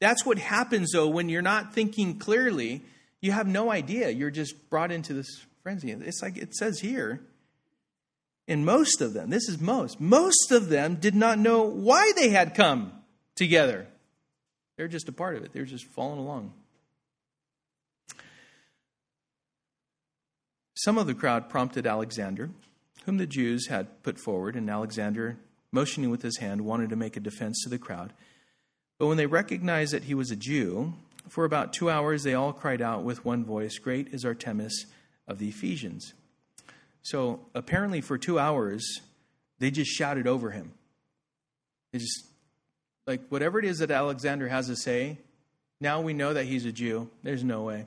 [0.00, 2.82] That's what happens, though, when you're not thinking clearly.
[3.20, 4.10] You have no idea.
[4.10, 5.90] You're just brought into this frenzy.
[5.90, 7.20] It's like it says here
[8.50, 12.30] and most of them, this is most, most of them did not know why they
[12.30, 12.92] had come
[13.36, 13.86] together.
[14.76, 16.52] They're just a part of it, they're just following along.
[20.74, 22.50] Some of the crowd prompted Alexander,
[23.04, 25.38] whom the Jews had put forward, and Alexander,
[25.72, 28.12] motioning with his hand, wanted to make a defense to the crowd.
[28.98, 30.94] But when they recognized that he was a Jew,
[31.28, 34.86] for about two hours they all cried out with one voice, Great is Artemis
[35.26, 36.12] of the Ephesians.
[37.02, 39.00] So apparently, for two hours,
[39.58, 40.72] they just shouted over him.
[41.92, 42.26] They just,
[43.06, 45.18] like, whatever it is that Alexander has to say,
[45.80, 47.08] now we know that he's a Jew.
[47.22, 47.86] There's no way.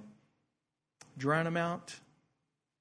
[1.17, 1.95] Drown him out.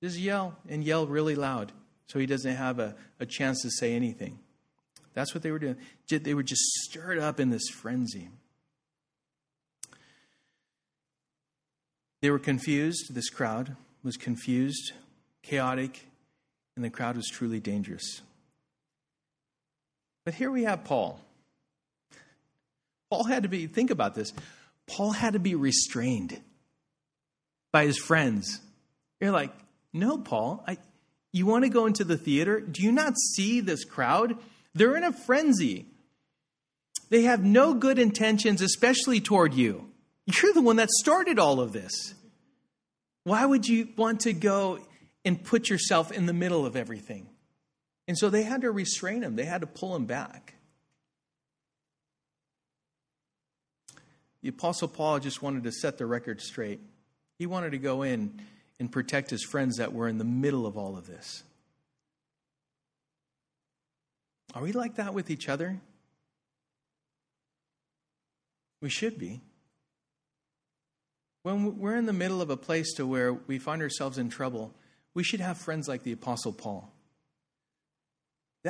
[0.02, 1.72] Just yell and yell really loud
[2.06, 4.38] so he doesn't have a, a chance to say anything.
[5.14, 5.76] That's what they were doing.
[6.08, 8.28] They were just stirred up in this frenzy.
[12.20, 13.14] They were confused.
[13.14, 14.92] This crowd was confused,
[15.42, 16.06] chaotic,
[16.76, 18.22] and the crowd was truly dangerous.
[20.24, 21.20] But here we have Paul.
[23.10, 24.32] Paul had to be, think about this,
[24.86, 26.40] Paul had to be restrained
[27.72, 28.60] by his friends.
[29.20, 29.52] You're like,
[29.92, 30.78] no, Paul, I,
[31.32, 32.60] you want to go into the theater?
[32.60, 34.38] Do you not see this crowd?
[34.74, 35.86] They're in a frenzy.
[37.10, 39.90] They have no good intentions, especially toward you.
[40.26, 42.14] You're the one that started all of this.
[43.24, 44.78] Why would you want to go
[45.24, 47.28] and put yourself in the middle of everything?
[48.08, 50.54] And so they had to restrain him, they had to pull him back.
[54.42, 56.80] The Apostle Paul just wanted to set the record straight.
[57.38, 58.40] He wanted to go in
[58.80, 61.44] and protect his friends that were in the middle of all of this.
[64.54, 65.80] Are we like that with each other?
[68.80, 69.40] We should be.
[71.42, 74.74] When we're in the middle of a place to where we find ourselves in trouble,
[75.14, 76.92] we should have friends like the Apostle Paul.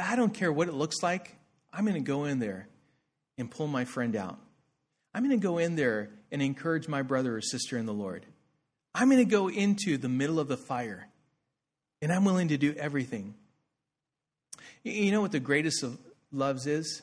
[0.00, 1.36] I don't care what it looks like,
[1.72, 2.68] I'm going to go in there
[3.38, 4.38] and pull my friend out.
[5.14, 8.24] I'm going to go in there and encourage my brother or sister in the Lord.
[8.94, 11.08] I'm going to go into the middle of the fire
[12.00, 13.34] and I'm willing to do everything.
[14.84, 15.98] You know what the greatest of
[16.32, 17.02] loves is?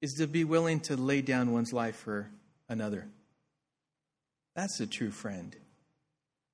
[0.00, 2.30] Is to be willing to lay down one's life for
[2.68, 3.06] another.
[4.54, 5.56] That's a true friend.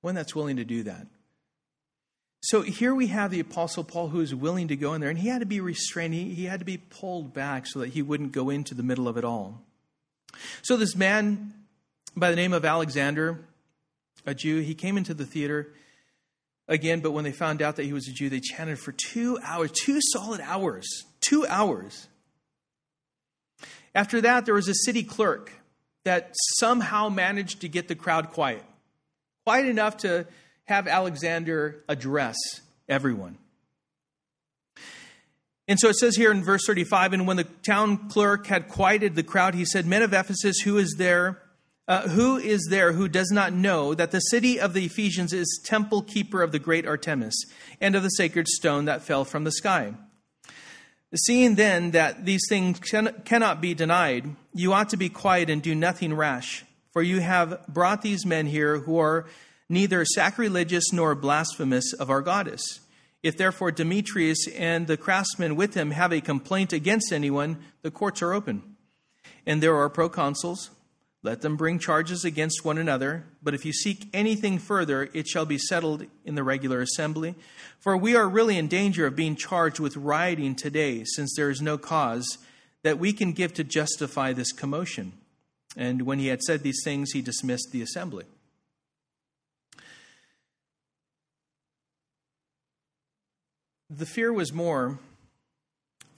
[0.01, 1.07] One that's willing to do that.
[2.41, 5.19] So here we have the Apostle Paul who is willing to go in there, and
[5.19, 6.15] he had to be restrained.
[6.15, 9.09] He, he had to be pulled back so that he wouldn't go into the middle
[9.09, 9.63] of it all.
[10.63, 11.55] So this man
[12.17, 13.41] by the name of Alexander,
[14.25, 15.73] a Jew, he came into the theater
[16.69, 19.39] again, but when they found out that he was a Jew, they chanted for two
[19.43, 20.87] hours, two solid hours,
[21.21, 22.09] two hours.
[23.95, 25.53] After that, there was a city clerk
[26.05, 28.63] that somehow managed to get the crowd quiet,
[29.45, 30.27] quiet enough to
[30.65, 32.37] have Alexander address
[32.89, 33.39] everyone.
[35.67, 39.15] And so it says here in verse 35 And when the town clerk had quieted
[39.15, 41.41] the crowd, he said, Men of Ephesus, who is there?
[41.87, 45.61] Uh, who is there who does not know that the city of the Ephesians is
[45.65, 47.35] temple keeper of the great Artemis
[47.79, 49.93] and of the sacred stone that fell from the sky?
[51.15, 55.63] Seeing then that these things can, cannot be denied, you ought to be quiet and
[55.63, 59.27] do nothing rash, for you have brought these men here who are
[59.69, 62.81] neither sacrilegious nor blasphemous of our goddess.
[63.23, 68.21] If therefore Demetrius and the craftsmen with him have a complaint against anyone, the courts
[68.21, 68.77] are open.
[69.47, 70.71] And there are proconsuls.
[71.25, 73.25] Let them bring charges against one another.
[73.43, 77.35] But if you seek anything further, it shall be settled in the regular assembly.
[77.81, 81.63] For we are really in danger of being charged with rioting today, since there is
[81.63, 82.37] no cause
[82.83, 85.15] that we can give to justify this commotion.
[85.79, 88.27] And when he had said these things, he dismissed the assembly.
[93.89, 94.99] The fear was more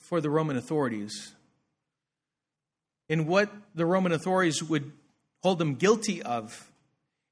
[0.00, 1.32] for the Roman authorities
[3.08, 4.92] in what the Roman authorities would
[5.46, 6.68] hold them guilty of.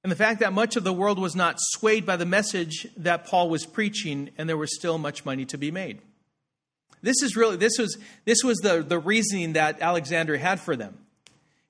[0.05, 3.27] And the fact that much of the world was not swayed by the message that
[3.27, 5.99] Paul was preaching, and there was still much money to be made.
[7.03, 10.97] This is really this was this was the, the reasoning that Alexander had for them.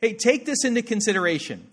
[0.03, 1.67] Hey, take this into consideration.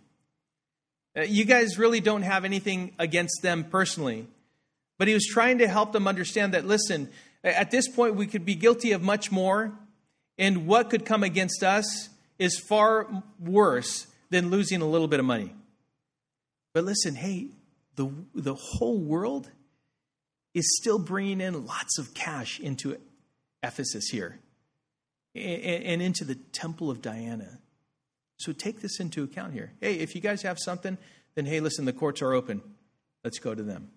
[1.17, 4.25] Uh, you guys really don't have anything against them personally,
[4.97, 7.09] but he was trying to help them understand that listen,
[7.43, 9.73] at this point we could be guilty of much more,
[10.37, 12.07] and what could come against us
[12.39, 13.05] is far
[13.37, 15.53] worse than losing a little bit of money.
[16.73, 17.49] But listen, hey,
[17.95, 19.51] the, the whole world
[20.53, 22.97] is still bringing in lots of cash into
[23.61, 24.39] Ephesus here
[25.35, 27.59] and, into the temple of Diana.
[28.39, 29.73] So take this into account here.
[29.81, 30.97] Hey, if you guys have something,
[31.35, 32.61] then hey, listen, the courts are open.
[33.23, 33.91] Let's go to them.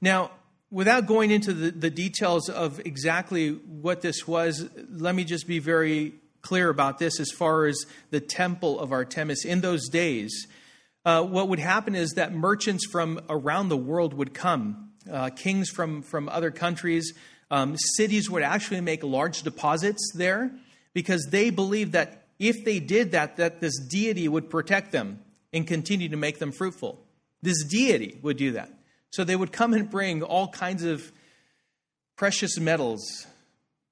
[0.00, 0.30] Now,
[0.70, 5.58] without going into the, the details of exactly what this was, let me just be
[5.58, 6.14] very
[6.44, 9.44] clear about this as far as the temple of Artemis.
[9.44, 10.46] In those days,
[11.04, 15.70] uh, what would happen is that merchants from around the world would come, uh, kings
[15.70, 17.14] from, from other countries,
[17.50, 20.50] um, cities would actually make large deposits there
[20.92, 25.20] because they believed that if they did that, that this deity would protect them
[25.52, 27.00] and continue to make them fruitful.
[27.42, 28.70] This deity would do that.
[29.10, 31.10] So they would come and bring all kinds of
[32.16, 33.26] precious metals,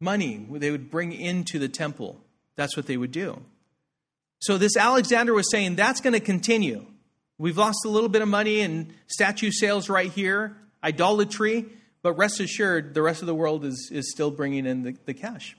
[0.01, 2.21] money they would bring into the temple.
[2.57, 3.41] That's what they would do.
[4.41, 6.85] So this Alexander was saying that's going to continue.
[7.39, 11.67] We've lost a little bit of money in statue sales right here, idolatry,
[12.03, 15.15] but rest assured, the rest of the world is, is still bringing in the, the
[15.15, 15.57] cash.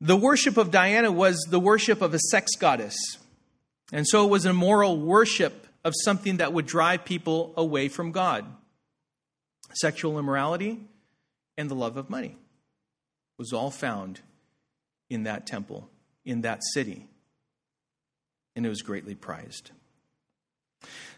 [0.00, 2.94] The worship of Diana was the worship of a sex goddess.
[3.92, 8.12] And so it was an immoral worship of something that would drive people away from
[8.12, 8.44] God.
[9.72, 10.80] Sexual immorality
[11.56, 12.36] and the love of money
[13.38, 14.20] was all found
[15.08, 15.88] in that temple,
[16.24, 17.06] in that city.
[18.54, 19.70] And it was greatly prized.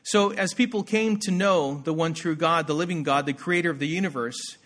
[0.03, 3.71] So, as people came to know the one true God, the living God, the creator
[3.71, 4.57] of the universe,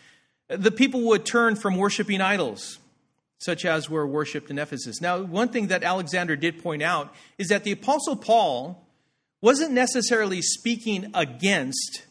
[0.48, 2.78] the people would turn from worshiping idols,
[3.38, 5.00] such as were worshipped in Ephesus.
[5.00, 8.86] Now, one thing that Alexander did point out is that the Apostle Paul
[9.40, 12.04] wasn't necessarily speaking against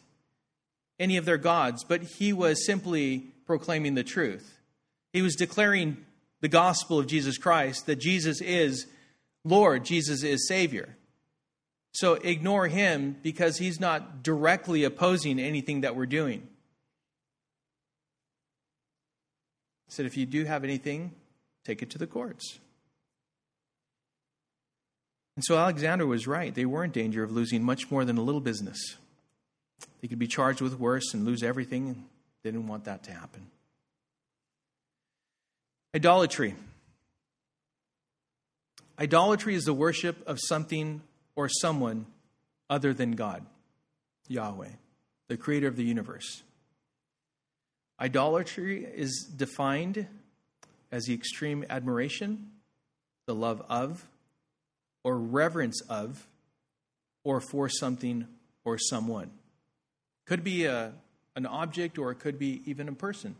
[0.98, 4.58] any of their gods, but he was simply proclaiming the truth.
[5.12, 5.96] He was declaring
[6.42, 8.86] the gospel of Jesus Christ that Jesus is
[9.44, 10.96] Lord, Jesus is Savior.
[11.94, 16.40] So ignore him because he's not directly opposing anything that we're doing.
[19.86, 21.12] He said, if you do have anything,
[21.64, 22.58] take it to the courts.
[25.36, 26.54] And so Alexander was right.
[26.54, 28.96] They were in danger of losing much more than a little business.
[30.00, 32.04] They could be charged with worse and lose everything,
[32.42, 33.46] they didn't want that to happen.
[35.94, 36.54] Idolatry.
[38.98, 41.02] Idolatry is the worship of something
[41.36, 42.06] or someone
[42.70, 43.44] other than God,
[44.26, 44.70] Yahweh,
[45.28, 46.42] the creator of the universe.
[48.00, 50.06] Idolatry is defined
[50.90, 52.52] as the extreme admiration,
[53.26, 54.06] the love of,
[55.04, 56.26] or reverence of,
[57.22, 58.26] or for something
[58.64, 59.30] or someone.
[60.26, 60.92] Could be a,
[61.36, 63.36] an object or it could be even a person.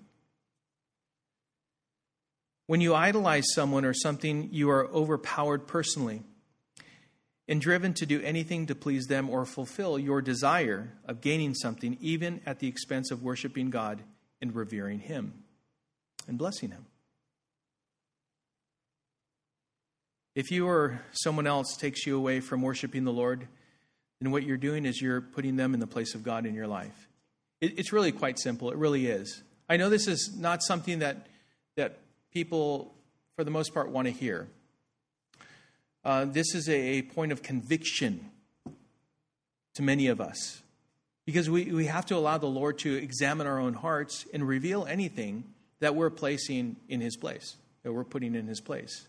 [2.73, 6.23] When you idolize someone or something, you are overpowered personally
[7.47, 11.99] and driven to do anything to please them or fulfill your desire of gaining something,
[12.01, 14.01] even at the expense of worshiping God
[14.41, 15.35] and revering Him
[16.27, 16.87] and blessing Him.
[20.35, 23.49] If you or someone else takes you away from worshiping the Lord,
[24.23, 26.69] then what you're doing is you're putting them in the place of God in your
[26.69, 27.07] life.
[27.61, 28.71] it's really quite simple.
[28.71, 29.43] It really is.
[29.69, 31.27] I know this is not something that,
[31.77, 31.99] that
[32.33, 32.95] people,
[33.37, 34.49] for the most part, want to hear.
[36.05, 38.31] Uh, this is a point of conviction
[39.75, 40.63] to many of us
[41.25, 44.85] because we, we have to allow the Lord to examine our own hearts and reveal
[44.87, 45.45] anything
[45.81, 49.07] that we're placing in His place, that we're putting in His place.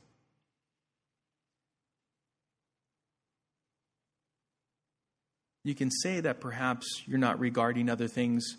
[5.63, 8.57] You can say that perhaps you're not regarding other things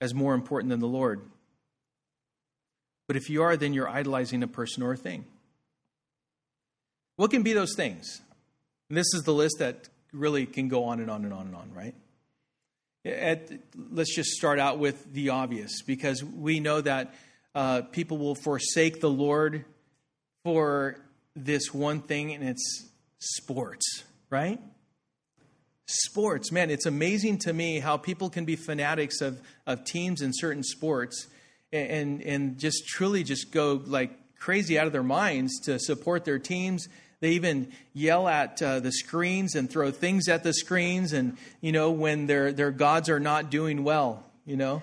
[0.00, 1.22] as more important than the Lord.
[3.06, 5.24] But if you are, then you're idolizing a person or a thing.
[7.16, 8.20] What can be those things?
[8.88, 11.54] And this is the list that really can go on and on and on and
[11.54, 11.94] on, right?
[13.04, 13.50] At,
[13.90, 17.14] let's just start out with the obvious because we know that
[17.54, 19.64] uh, people will forsake the Lord
[20.42, 20.96] for
[21.36, 22.88] this one thing, and it's
[23.18, 24.60] sports, right?
[25.86, 30.32] Sports, man, it's amazing to me how people can be fanatics of, of teams in
[30.32, 31.28] certain sports
[31.74, 36.38] and, and just truly just go like crazy out of their minds to support their
[36.38, 36.88] teams
[37.24, 41.72] they even yell at uh, the screens and throw things at the screens, and you
[41.72, 44.22] know when their their gods are not doing well.
[44.44, 44.82] You know,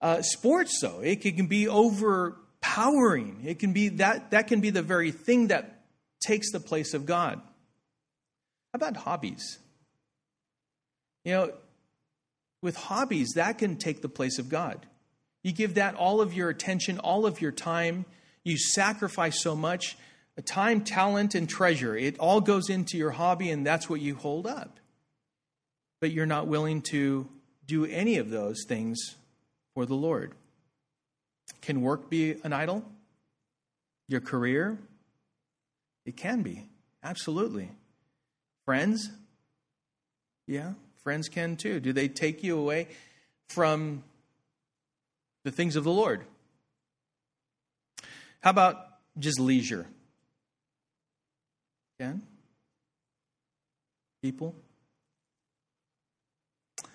[0.00, 3.42] uh, sports though it can be overpowering.
[3.44, 5.82] It can be that that can be the very thing that
[6.26, 7.38] takes the place of God.
[8.72, 9.58] How about hobbies?
[11.22, 11.52] You know,
[12.62, 14.86] with hobbies, that can take the place of God.
[15.46, 18.04] You give that all of your attention, all of your time.
[18.42, 19.96] You sacrifice so much
[20.44, 21.96] time, talent, and treasure.
[21.96, 24.80] It all goes into your hobby, and that's what you hold up.
[26.00, 27.28] But you're not willing to
[27.64, 29.14] do any of those things
[29.72, 30.32] for the Lord.
[31.60, 32.84] Can work be an idol?
[34.08, 34.76] Your career?
[36.04, 36.66] It can be,
[37.04, 37.70] absolutely.
[38.64, 39.10] Friends?
[40.48, 40.72] Yeah,
[41.04, 41.78] friends can too.
[41.78, 42.88] Do they take you away
[43.48, 44.02] from
[45.46, 46.24] the things of the Lord?
[48.40, 48.84] How about
[49.16, 49.86] just leisure?
[52.00, 52.20] Ken?
[54.22, 54.56] People?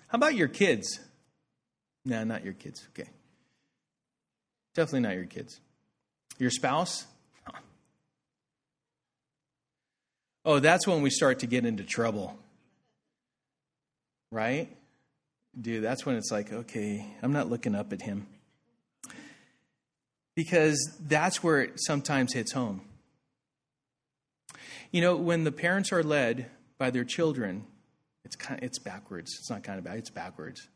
[0.08, 1.00] How about your kids?
[2.04, 2.86] No, not your kids.
[2.90, 3.08] Okay.
[4.74, 5.58] Definitely not your kids.
[6.38, 7.06] Your spouse?
[10.44, 12.38] Oh, that's when we start to get into trouble.
[14.30, 14.76] Right?
[15.58, 18.26] Dude, that's when it's like, okay, I'm not looking up at him.
[20.34, 22.82] Because that's where it sometimes hits home.
[24.90, 26.46] You know, when the parents are led
[26.78, 27.64] by their children,
[28.24, 29.34] it's kind of, it's backwards.
[29.38, 29.98] It's not kind of bad.
[29.98, 30.68] It's backwards.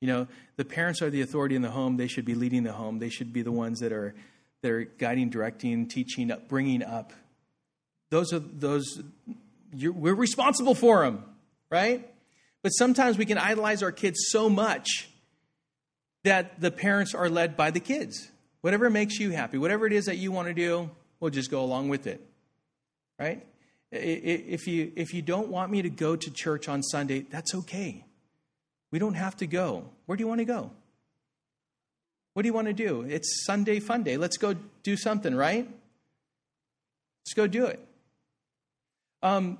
[0.00, 1.96] You know, the parents are the authority in the home.
[1.96, 2.98] They should be leading the home.
[2.98, 4.14] They should be the ones that are
[4.62, 7.12] that are guiding, directing, teaching, up, bringing up.
[8.10, 9.00] Those are those.
[9.72, 11.24] we're responsible for them,
[11.70, 12.08] right?
[12.62, 15.08] But sometimes we can idolize our kids so much
[16.24, 18.30] that the parents are led by the kids.
[18.60, 20.90] Whatever makes you happy, whatever it is that you want to do,
[21.20, 22.20] we'll just go along with it.
[23.18, 23.46] Right?
[23.92, 28.04] If you, if you don't want me to go to church on Sunday, that's okay.
[28.90, 29.84] We don't have to go.
[30.06, 30.70] Where do you want to go?
[32.34, 33.02] What do you want to do?
[33.02, 34.16] It's Sunday fun day.
[34.16, 35.66] Let's go do something, right?
[37.22, 37.80] Let's go do it.
[39.22, 39.58] Um,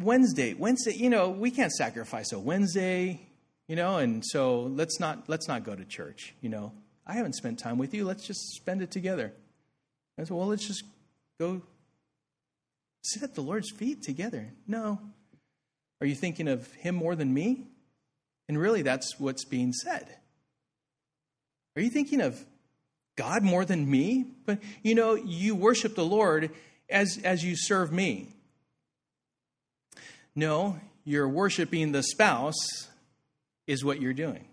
[0.00, 3.20] Wednesday, Wednesday, you know, we can't sacrifice a Wednesday,
[3.68, 6.72] you know, and so let's not let's not go to church, you know.
[7.10, 8.04] I haven't spent time with you.
[8.04, 9.32] Let's just spend it together.
[10.16, 10.84] I said, well, let's just
[11.40, 11.60] go
[13.02, 14.52] sit at the Lord's feet together.
[14.68, 15.00] No.
[16.00, 17.66] Are you thinking of him more than me?
[18.48, 20.06] And really, that's what's being said.
[21.74, 22.44] Are you thinking of
[23.16, 24.26] God more than me?
[24.46, 26.50] But you know, you worship the Lord
[26.88, 28.28] as, as you serve me.
[30.36, 32.88] No, you're worshiping the spouse,
[33.66, 34.44] is what you're doing.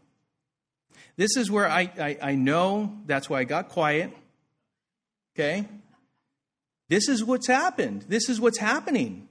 [1.18, 4.16] This is where I, I, I know that's why I got quiet.
[5.36, 5.66] Okay?
[6.90, 8.06] This is what's happened.
[8.08, 9.28] This is what's happening.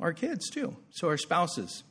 [0.00, 0.76] Our kids, too.
[0.90, 1.82] So, our spouses.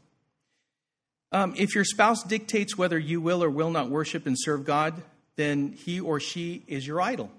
[1.31, 5.01] Um, if your spouse dictates whether you will or will not worship and serve God,
[5.35, 7.31] then he or she is your idol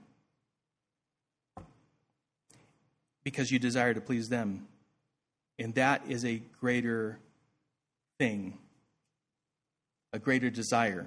[3.25, 4.67] because you desire to please them.
[5.59, 7.19] And that is a greater
[8.19, 8.59] thing,
[10.19, 11.07] a greater desire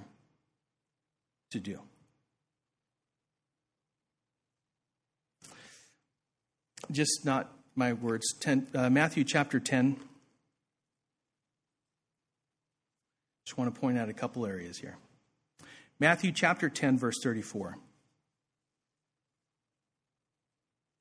[1.52, 1.82] to do.
[6.90, 8.26] Just not my words.
[8.40, 9.98] Ten, uh, Matthew chapter 10.
[13.46, 14.98] Just want to point out a couple areas here.
[16.00, 17.78] Matthew chapter 10, verse 34.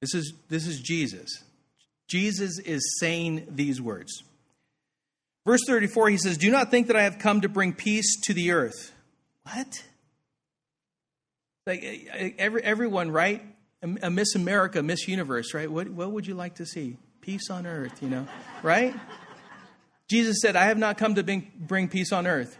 [0.00, 1.44] This is, this is Jesus.
[2.08, 4.24] Jesus is saying these words.
[5.46, 8.34] Verse 34, he says, Do not think that I have come to bring peace to
[8.34, 8.92] the earth.
[9.44, 9.82] What?
[11.66, 13.42] Like eh, eh, every, everyone, right?
[13.82, 15.70] A Miss America, Miss Universe, right?
[15.70, 16.98] What, what would you like to see?
[17.22, 18.26] Peace on earth, you know,
[18.62, 18.94] right?
[20.08, 22.58] Jesus said, I have not come to bring, bring peace on earth.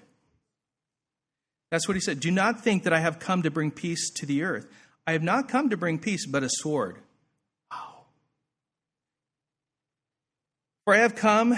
[1.70, 2.20] That's what he said.
[2.20, 4.66] Do not think that I have come to bring peace to the earth.
[5.06, 6.98] I have not come to bring peace, but a sword.
[7.70, 8.04] Wow.
[10.84, 11.54] For I have come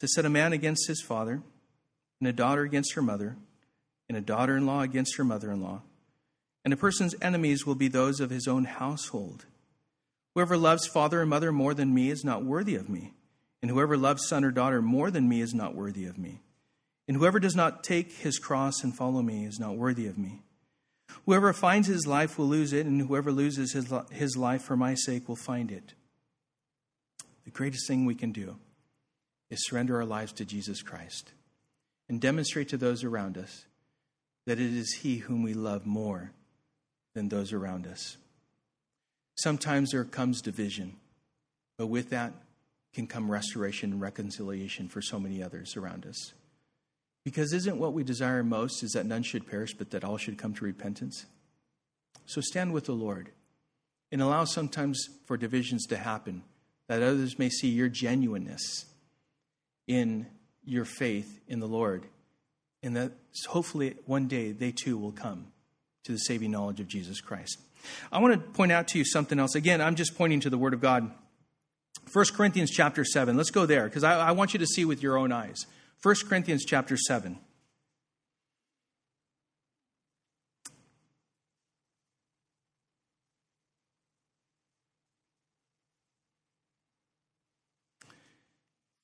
[0.00, 1.42] to set a man against his father,
[2.20, 3.36] and a daughter against her mother,
[4.08, 5.82] and a daughter in law against her mother in law.
[6.64, 9.46] And a person's enemies will be those of his own household.
[10.34, 13.14] Whoever loves father and mother more than me is not worthy of me.
[13.60, 16.40] And whoever loves son or daughter more than me is not worthy of me.
[17.08, 20.42] And whoever does not take his cross and follow me is not worthy of me.
[21.26, 24.94] Whoever finds his life will lose it, and whoever loses his, his life for my
[24.94, 25.94] sake will find it.
[27.44, 28.58] The greatest thing we can do
[29.50, 31.32] is surrender our lives to Jesus Christ
[32.08, 33.64] and demonstrate to those around us
[34.46, 36.32] that it is He whom we love more
[37.14, 38.16] than those around us.
[39.36, 40.96] Sometimes there comes division,
[41.76, 42.32] but with that
[42.94, 46.32] can come restoration and reconciliation for so many others around us.
[47.24, 50.38] Because isn't what we desire most is that none should perish, but that all should
[50.38, 51.26] come to repentance?
[52.24, 53.30] So stand with the Lord
[54.10, 56.42] and allow sometimes for divisions to happen,
[56.88, 58.86] that others may see your genuineness
[59.88, 60.26] in
[60.64, 62.06] your faith in the Lord,
[62.82, 63.12] and that
[63.48, 65.48] hopefully one day they too will come
[66.04, 67.58] to the saving knowledge of Jesus Christ.
[68.12, 69.54] I want to point out to you something else.
[69.54, 71.10] Again, I'm just pointing to the Word of God.
[72.12, 73.36] 1 Corinthians chapter 7.
[73.36, 75.66] Let's go there because I, I, want you to see with your own eyes.
[76.02, 77.38] 1 Corinthians chapter 7.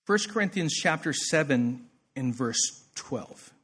[0.05, 3.55] First Corinthians chapter 7 in verse 12.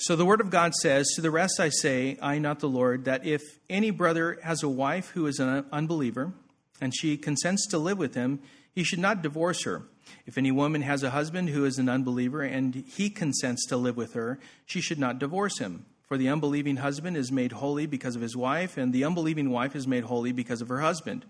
[0.00, 3.04] So the word of God says, To the rest I say, I, not the Lord,
[3.04, 3.40] that if
[3.70, 6.32] any brother has a wife who is an unbeliever,
[6.80, 8.40] and she consents to live with him,
[8.74, 9.84] he should not divorce her.
[10.26, 13.96] If any woman has a husband who is an unbeliever, and he consents to live
[13.96, 15.86] with her, she should not divorce him.
[16.02, 19.76] For the unbelieving husband is made holy because of his wife, and the unbelieving wife
[19.76, 21.24] is made holy because of her husband.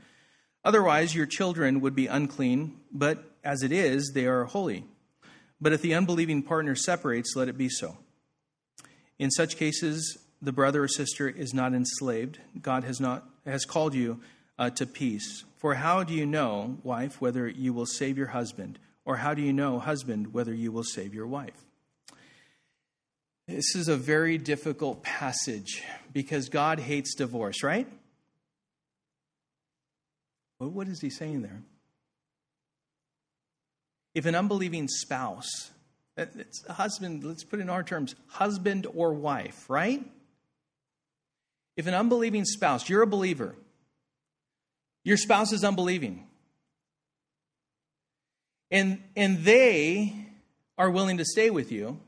[0.64, 4.84] Otherwise, your children would be unclean, but as it is, they are holy.
[5.60, 7.96] But if the unbelieving partner separates, let it be so.
[9.18, 12.38] In such cases, the brother or sister is not enslaved.
[12.60, 14.20] God has not has called you
[14.58, 15.44] uh, to peace.
[15.56, 19.42] For how do you know, wife, whether you will save your husband, or how do
[19.42, 21.64] you know, husband, whether you will save your wife?
[23.46, 25.82] This is a very difficult passage
[26.12, 27.86] because God hates divorce, right?
[30.62, 31.60] Well, what is he saying there?
[34.14, 35.72] If an unbelieving spouse,
[36.16, 40.04] it's a husband, let's put it in our terms, husband or wife, right?
[41.76, 43.56] If an unbelieving spouse, you're a believer,
[45.02, 46.28] your spouse is unbelieving,
[48.70, 50.14] and, and they
[50.78, 51.98] are willing to stay with you,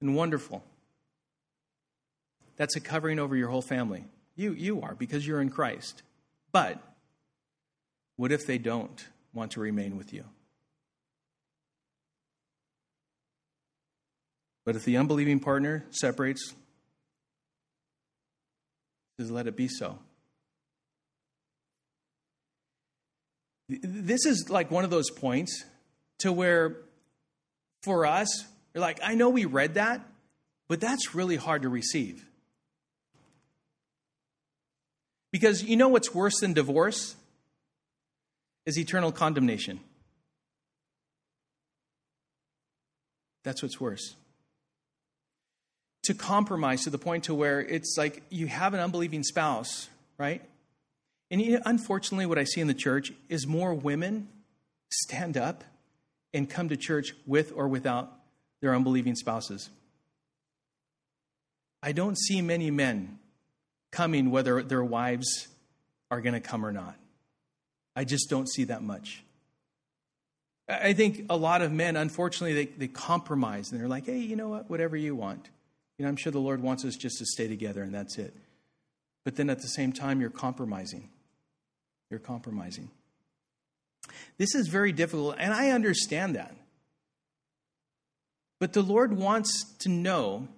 [0.00, 0.62] and wonderful.
[2.54, 4.04] That's a covering over your whole family.
[4.36, 6.04] You, you are, because you're in Christ.
[6.52, 6.80] But
[8.22, 9.04] what if they don't
[9.34, 10.22] want to remain with you?
[14.64, 16.54] But if the unbelieving partner separates,
[19.18, 19.98] says, let it be so.
[23.68, 25.64] This is like one of those points
[26.20, 26.76] to where,
[27.82, 28.28] for us,
[28.72, 30.00] you're like, I know we read that,
[30.68, 32.24] but that's really hard to receive.
[35.32, 37.16] Because you know what's worse than divorce?
[38.64, 39.80] Is eternal condemnation.
[43.42, 44.14] That's what's worse
[46.04, 49.88] to compromise to the point to where it's like you have an unbelieving spouse,
[50.18, 50.42] right?
[51.30, 54.28] And you know, unfortunately, what I see in the church is more women
[54.90, 55.64] stand up
[56.34, 58.12] and come to church with or without
[58.60, 59.70] their unbelieving spouses.
[61.82, 63.18] I don't see many men
[63.90, 65.48] coming whether their wives
[66.10, 66.96] are going to come or not.
[67.94, 69.22] I just don't see that much.
[70.68, 74.36] I think a lot of men, unfortunately, they, they compromise and they're like, hey, you
[74.36, 74.70] know what?
[74.70, 75.50] Whatever you want.
[75.98, 78.34] You know, I'm sure the Lord wants us just to stay together and that's it.
[79.24, 81.08] But then at the same time, you're compromising.
[82.10, 82.90] You're compromising.
[84.38, 86.54] This is very difficult, and I understand that.
[88.58, 90.48] But the Lord wants to know,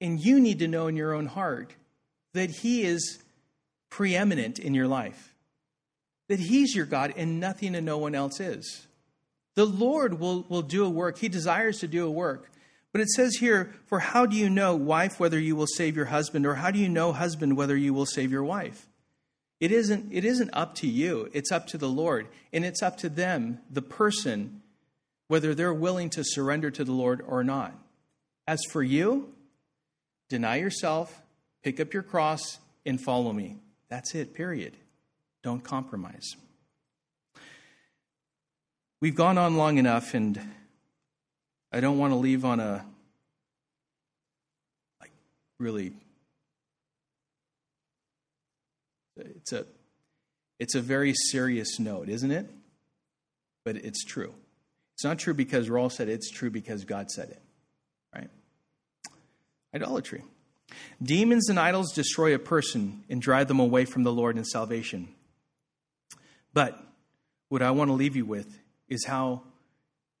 [0.00, 1.74] and you need to know in your own heart,
[2.34, 3.22] that He is
[3.90, 5.34] preeminent in your life,
[6.28, 8.86] that He's your God and nothing and no one else is.
[9.54, 12.50] The Lord will, will do a work, He desires to do a work.
[12.92, 16.06] But it says here, For how do you know, wife, whether you will save your
[16.06, 18.88] husband, or how do you know, husband, whether you will save your wife?
[19.60, 22.28] It isn't, it isn't up to you, it's up to the Lord.
[22.52, 24.62] And it's up to them, the person,
[25.28, 27.74] whether they're willing to surrender to the Lord or not.
[28.46, 29.32] As for you,
[30.28, 31.22] deny yourself,
[31.62, 33.58] pick up your cross, and follow me.
[33.88, 34.76] That's it, period.
[35.46, 36.34] Don't compromise.
[39.00, 40.40] We've gone on long enough, and
[41.72, 42.84] I don't want to leave on a
[45.00, 45.12] like
[45.60, 45.92] really
[49.16, 49.66] it's a
[50.58, 52.50] it's a very serious note, isn't it?
[53.64, 54.34] But it's true.
[54.94, 57.42] It's not true because Raul said it, it's true because God said it.
[58.12, 58.30] Right?
[59.72, 60.24] Idolatry.
[61.00, 65.14] Demons and idols destroy a person and drive them away from the Lord and salvation.
[66.56, 66.82] But
[67.50, 69.42] what I want to leave you with is how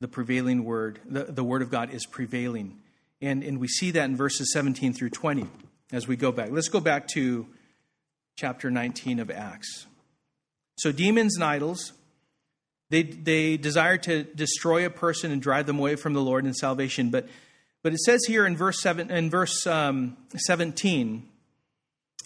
[0.00, 2.76] the prevailing word, the, the word of God is prevailing.
[3.22, 5.46] And, and we see that in verses 17 through 20
[5.92, 6.50] as we go back.
[6.50, 7.46] Let's go back to
[8.36, 9.86] chapter 19 of Acts.
[10.76, 11.94] So, demons and idols,
[12.90, 16.54] they, they desire to destroy a person and drive them away from the Lord and
[16.54, 17.08] salvation.
[17.08, 17.28] But,
[17.82, 21.35] but it says here in verse, seven, in verse um, 17, it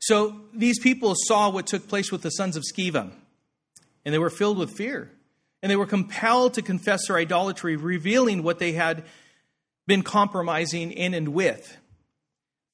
[0.00, 3.10] So these people saw what took place with the sons of Sceva,
[4.04, 5.10] and they were filled with fear
[5.62, 9.04] and they were compelled to confess their idolatry, revealing what they had
[9.86, 11.76] been compromising in and with.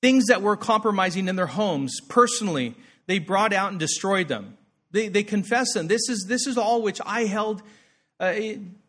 [0.02, 2.74] Things that were compromising in their homes, personally,
[3.06, 4.56] they brought out and destroyed them.
[4.92, 5.88] They, they confessed them.
[5.88, 7.62] This is, this is all which I held
[8.20, 8.34] uh,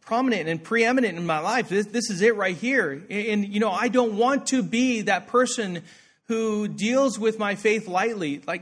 [0.01, 1.69] prominent and preeminent in my life.
[1.69, 2.91] This, this is it right here.
[2.91, 5.81] And, and, you know, I don't want to be that person
[6.27, 8.41] who deals with my faith lightly.
[8.45, 8.61] Like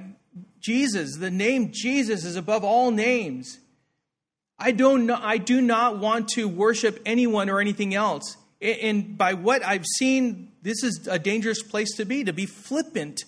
[0.59, 3.59] Jesus, the name Jesus is above all names.
[4.57, 8.37] I, don't know, I do not want to worship anyone or anything else.
[8.61, 13.25] And by what I've seen, this is a dangerous place to be, to be flippant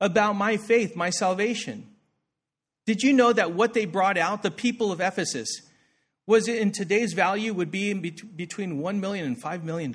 [0.00, 1.86] about my faith, my salvation.
[2.86, 5.48] Did you know that what they brought out, the people of Ephesus,
[6.26, 9.92] was in today's value would be between $1 million and $5 million?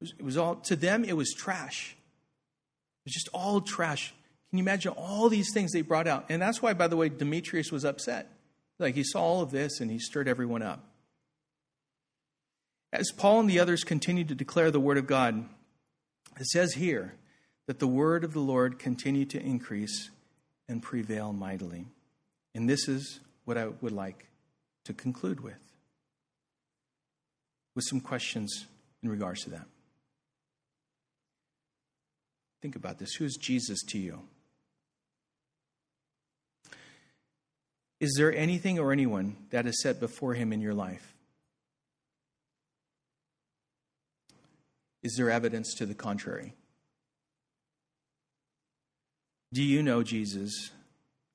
[0.00, 1.96] It was all, to them, it was trash.
[3.04, 4.14] It was just all trash.
[4.50, 6.26] Can you imagine all these things they brought out?
[6.28, 8.30] And that's why, by the way, Demetrius was upset.
[8.78, 10.84] Like he saw all of this and he stirred everyone up.
[12.92, 15.44] As Paul and the others continued to declare the word of God,
[16.38, 17.14] it says here
[17.66, 20.10] that the word of the Lord continued to increase
[20.68, 21.86] and prevail mightily.
[22.54, 24.28] And this is what I would like
[24.84, 25.58] to conclude with,
[27.74, 28.66] with some questions
[29.02, 29.66] in regards to that.
[32.64, 33.12] Think about this.
[33.16, 34.20] Who is Jesus to you?
[38.00, 41.14] Is there anything or anyone that is set before him in your life?
[45.02, 46.54] Is there evidence to the contrary?
[49.52, 50.70] Do you know Jesus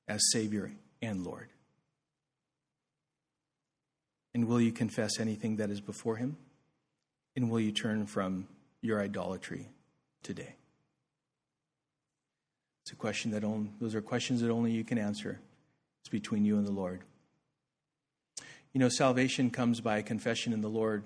[0.08, 1.50] as Savior and Lord?
[4.34, 6.38] And will you confess anything that is before him?
[7.36, 8.48] And will you turn from
[8.82, 9.68] your idolatry
[10.24, 10.56] today?
[12.82, 15.40] It's a question that only, those are questions that only you can answer.
[16.02, 17.02] It's between you and the Lord.
[18.72, 21.02] You know, salvation comes by confession in the Lord,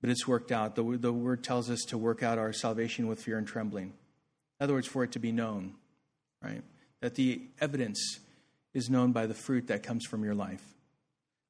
[0.00, 0.74] but it's worked out.
[0.74, 3.92] The, the word tells us to work out our salvation with fear and trembling.
[4.58, 5.74] In other words, for it to be known,
[6.42, 6.62] right?
[7.00, 8.20] That the evidence
[8.74, 10.64] is known by the fruit that comes from your life.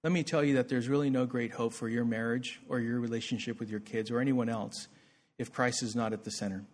[0.02, 3.00] Let me tell you that there's really no great hope for your marriage or your
[3.00, 4.88] relationship with your kids or anyone else
[5.38, 6.64] if Christ is not at the center.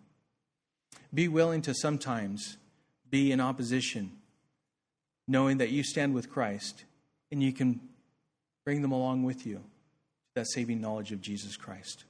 [1.13, 2.57] Be willing to sometimes
[3.11, 4.13] be in opposition,
[5.27, 6.85] knowing that you stand with Christ
[7.33, 7.81] and you can
[8.65, 9.63] bring them along with you to
[10.37, 12.05] that saving knowledge of Jesus Christ.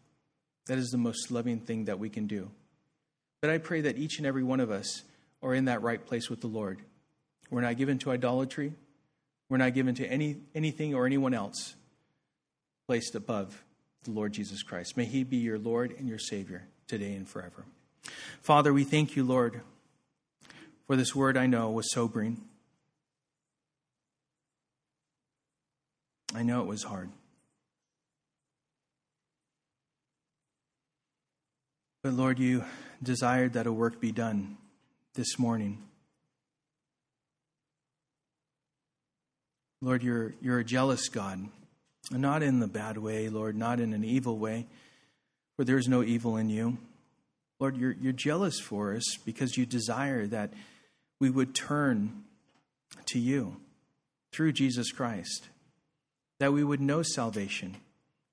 [0.66, 2.50] That is the most loving thing that we can do.
[3.40, 5.02] But I pray that each and every one of us
[5.42, 6.82] are in that right place with the Lord.
[7.50, 8.74] We're not given to idolatry.
[9.48, 11.74] We're not given to any, anything or anyone else
[12.86, 13.64] placed above
[14.04, 14.96] the Lord Jesus Christ.
[14.96, 17.64] May he be your Lord and your Savior today and forever.
[18.42, 19.60] Father, we thank you, Lord,
[20.86, 22.40] for this word I know was sobering.
[26.34, 27.10] I know it was hard.
[32.02, 32.64] But Lord, you
[33.02, 34.56] desired that a work be done
[35.14, 35.82] this morning.
[39.82, 41.46] Lord, you're, you're a jealous God,
[42.10, 44.66] not in the bad way, Lord, not in an evil way,
[45.56, 46.78] for there is no evil in you.
[47.60, 50.52] Lord, you're, you're jealous for us because you desire that
[51.20, 52.24] we would turn
[53.06, 53.56] to you
[54.32, 55.48] through Jesus Christ,
[56.38, 57.76] that we would know salvation,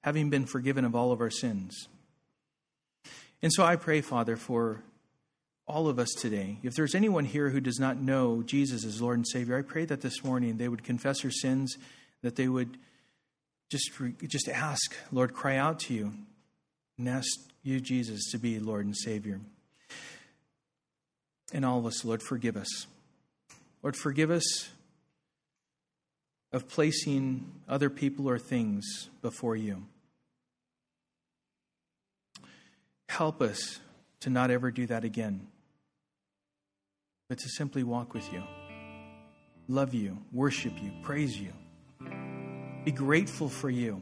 [0.02, 1.90] having been forgiven of all of our sins.
[3.42, 4.82] And so I pray, Father, for
[5.68, 6.60] all of us today.
[6.64, 9.84] If there's anyone here who does not know Jesus as Lord and Savior, I pray
[9.86, 11.76] that this morning they would confess their sins,
[12.24, 12.78] that they would
[13.70, 13.92] just,
[14.26, 16.14] just ask, Lord, cry out to you
[16.98, 17.28] and ask
[17.64, 19.40] you, Jesus, to be Lord and Savior.
[21.54, 22.88] And all of us, Lord, forgive us.
[23.84, 24.70] Lord, forgive us
[26.52, 29.84] of placing other people or things before you.
[33.10, 33.80] Help us
[34.22, 35.48] to not ever do that again,
[37.30, 38.44] but to simply walk with you,
[39.68, 41.54] love you, worship you, praise you,
[42.84, 44.02] be grateful for you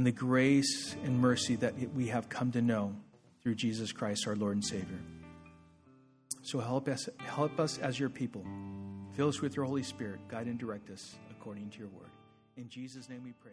[0.00, 2.96] and the grace and mercy that we have come to know
[3.42, 4.98] through Jesus Christ, our Lord and Savior.
[6.40, 8.42] So help us, help us as your people.
[9.12, 10.20] Fill us with your Holy Spirit.
[10.26, 12.08] Guide and direct us according to your word.
[12.56, 13.52] In Jesus' name we pray.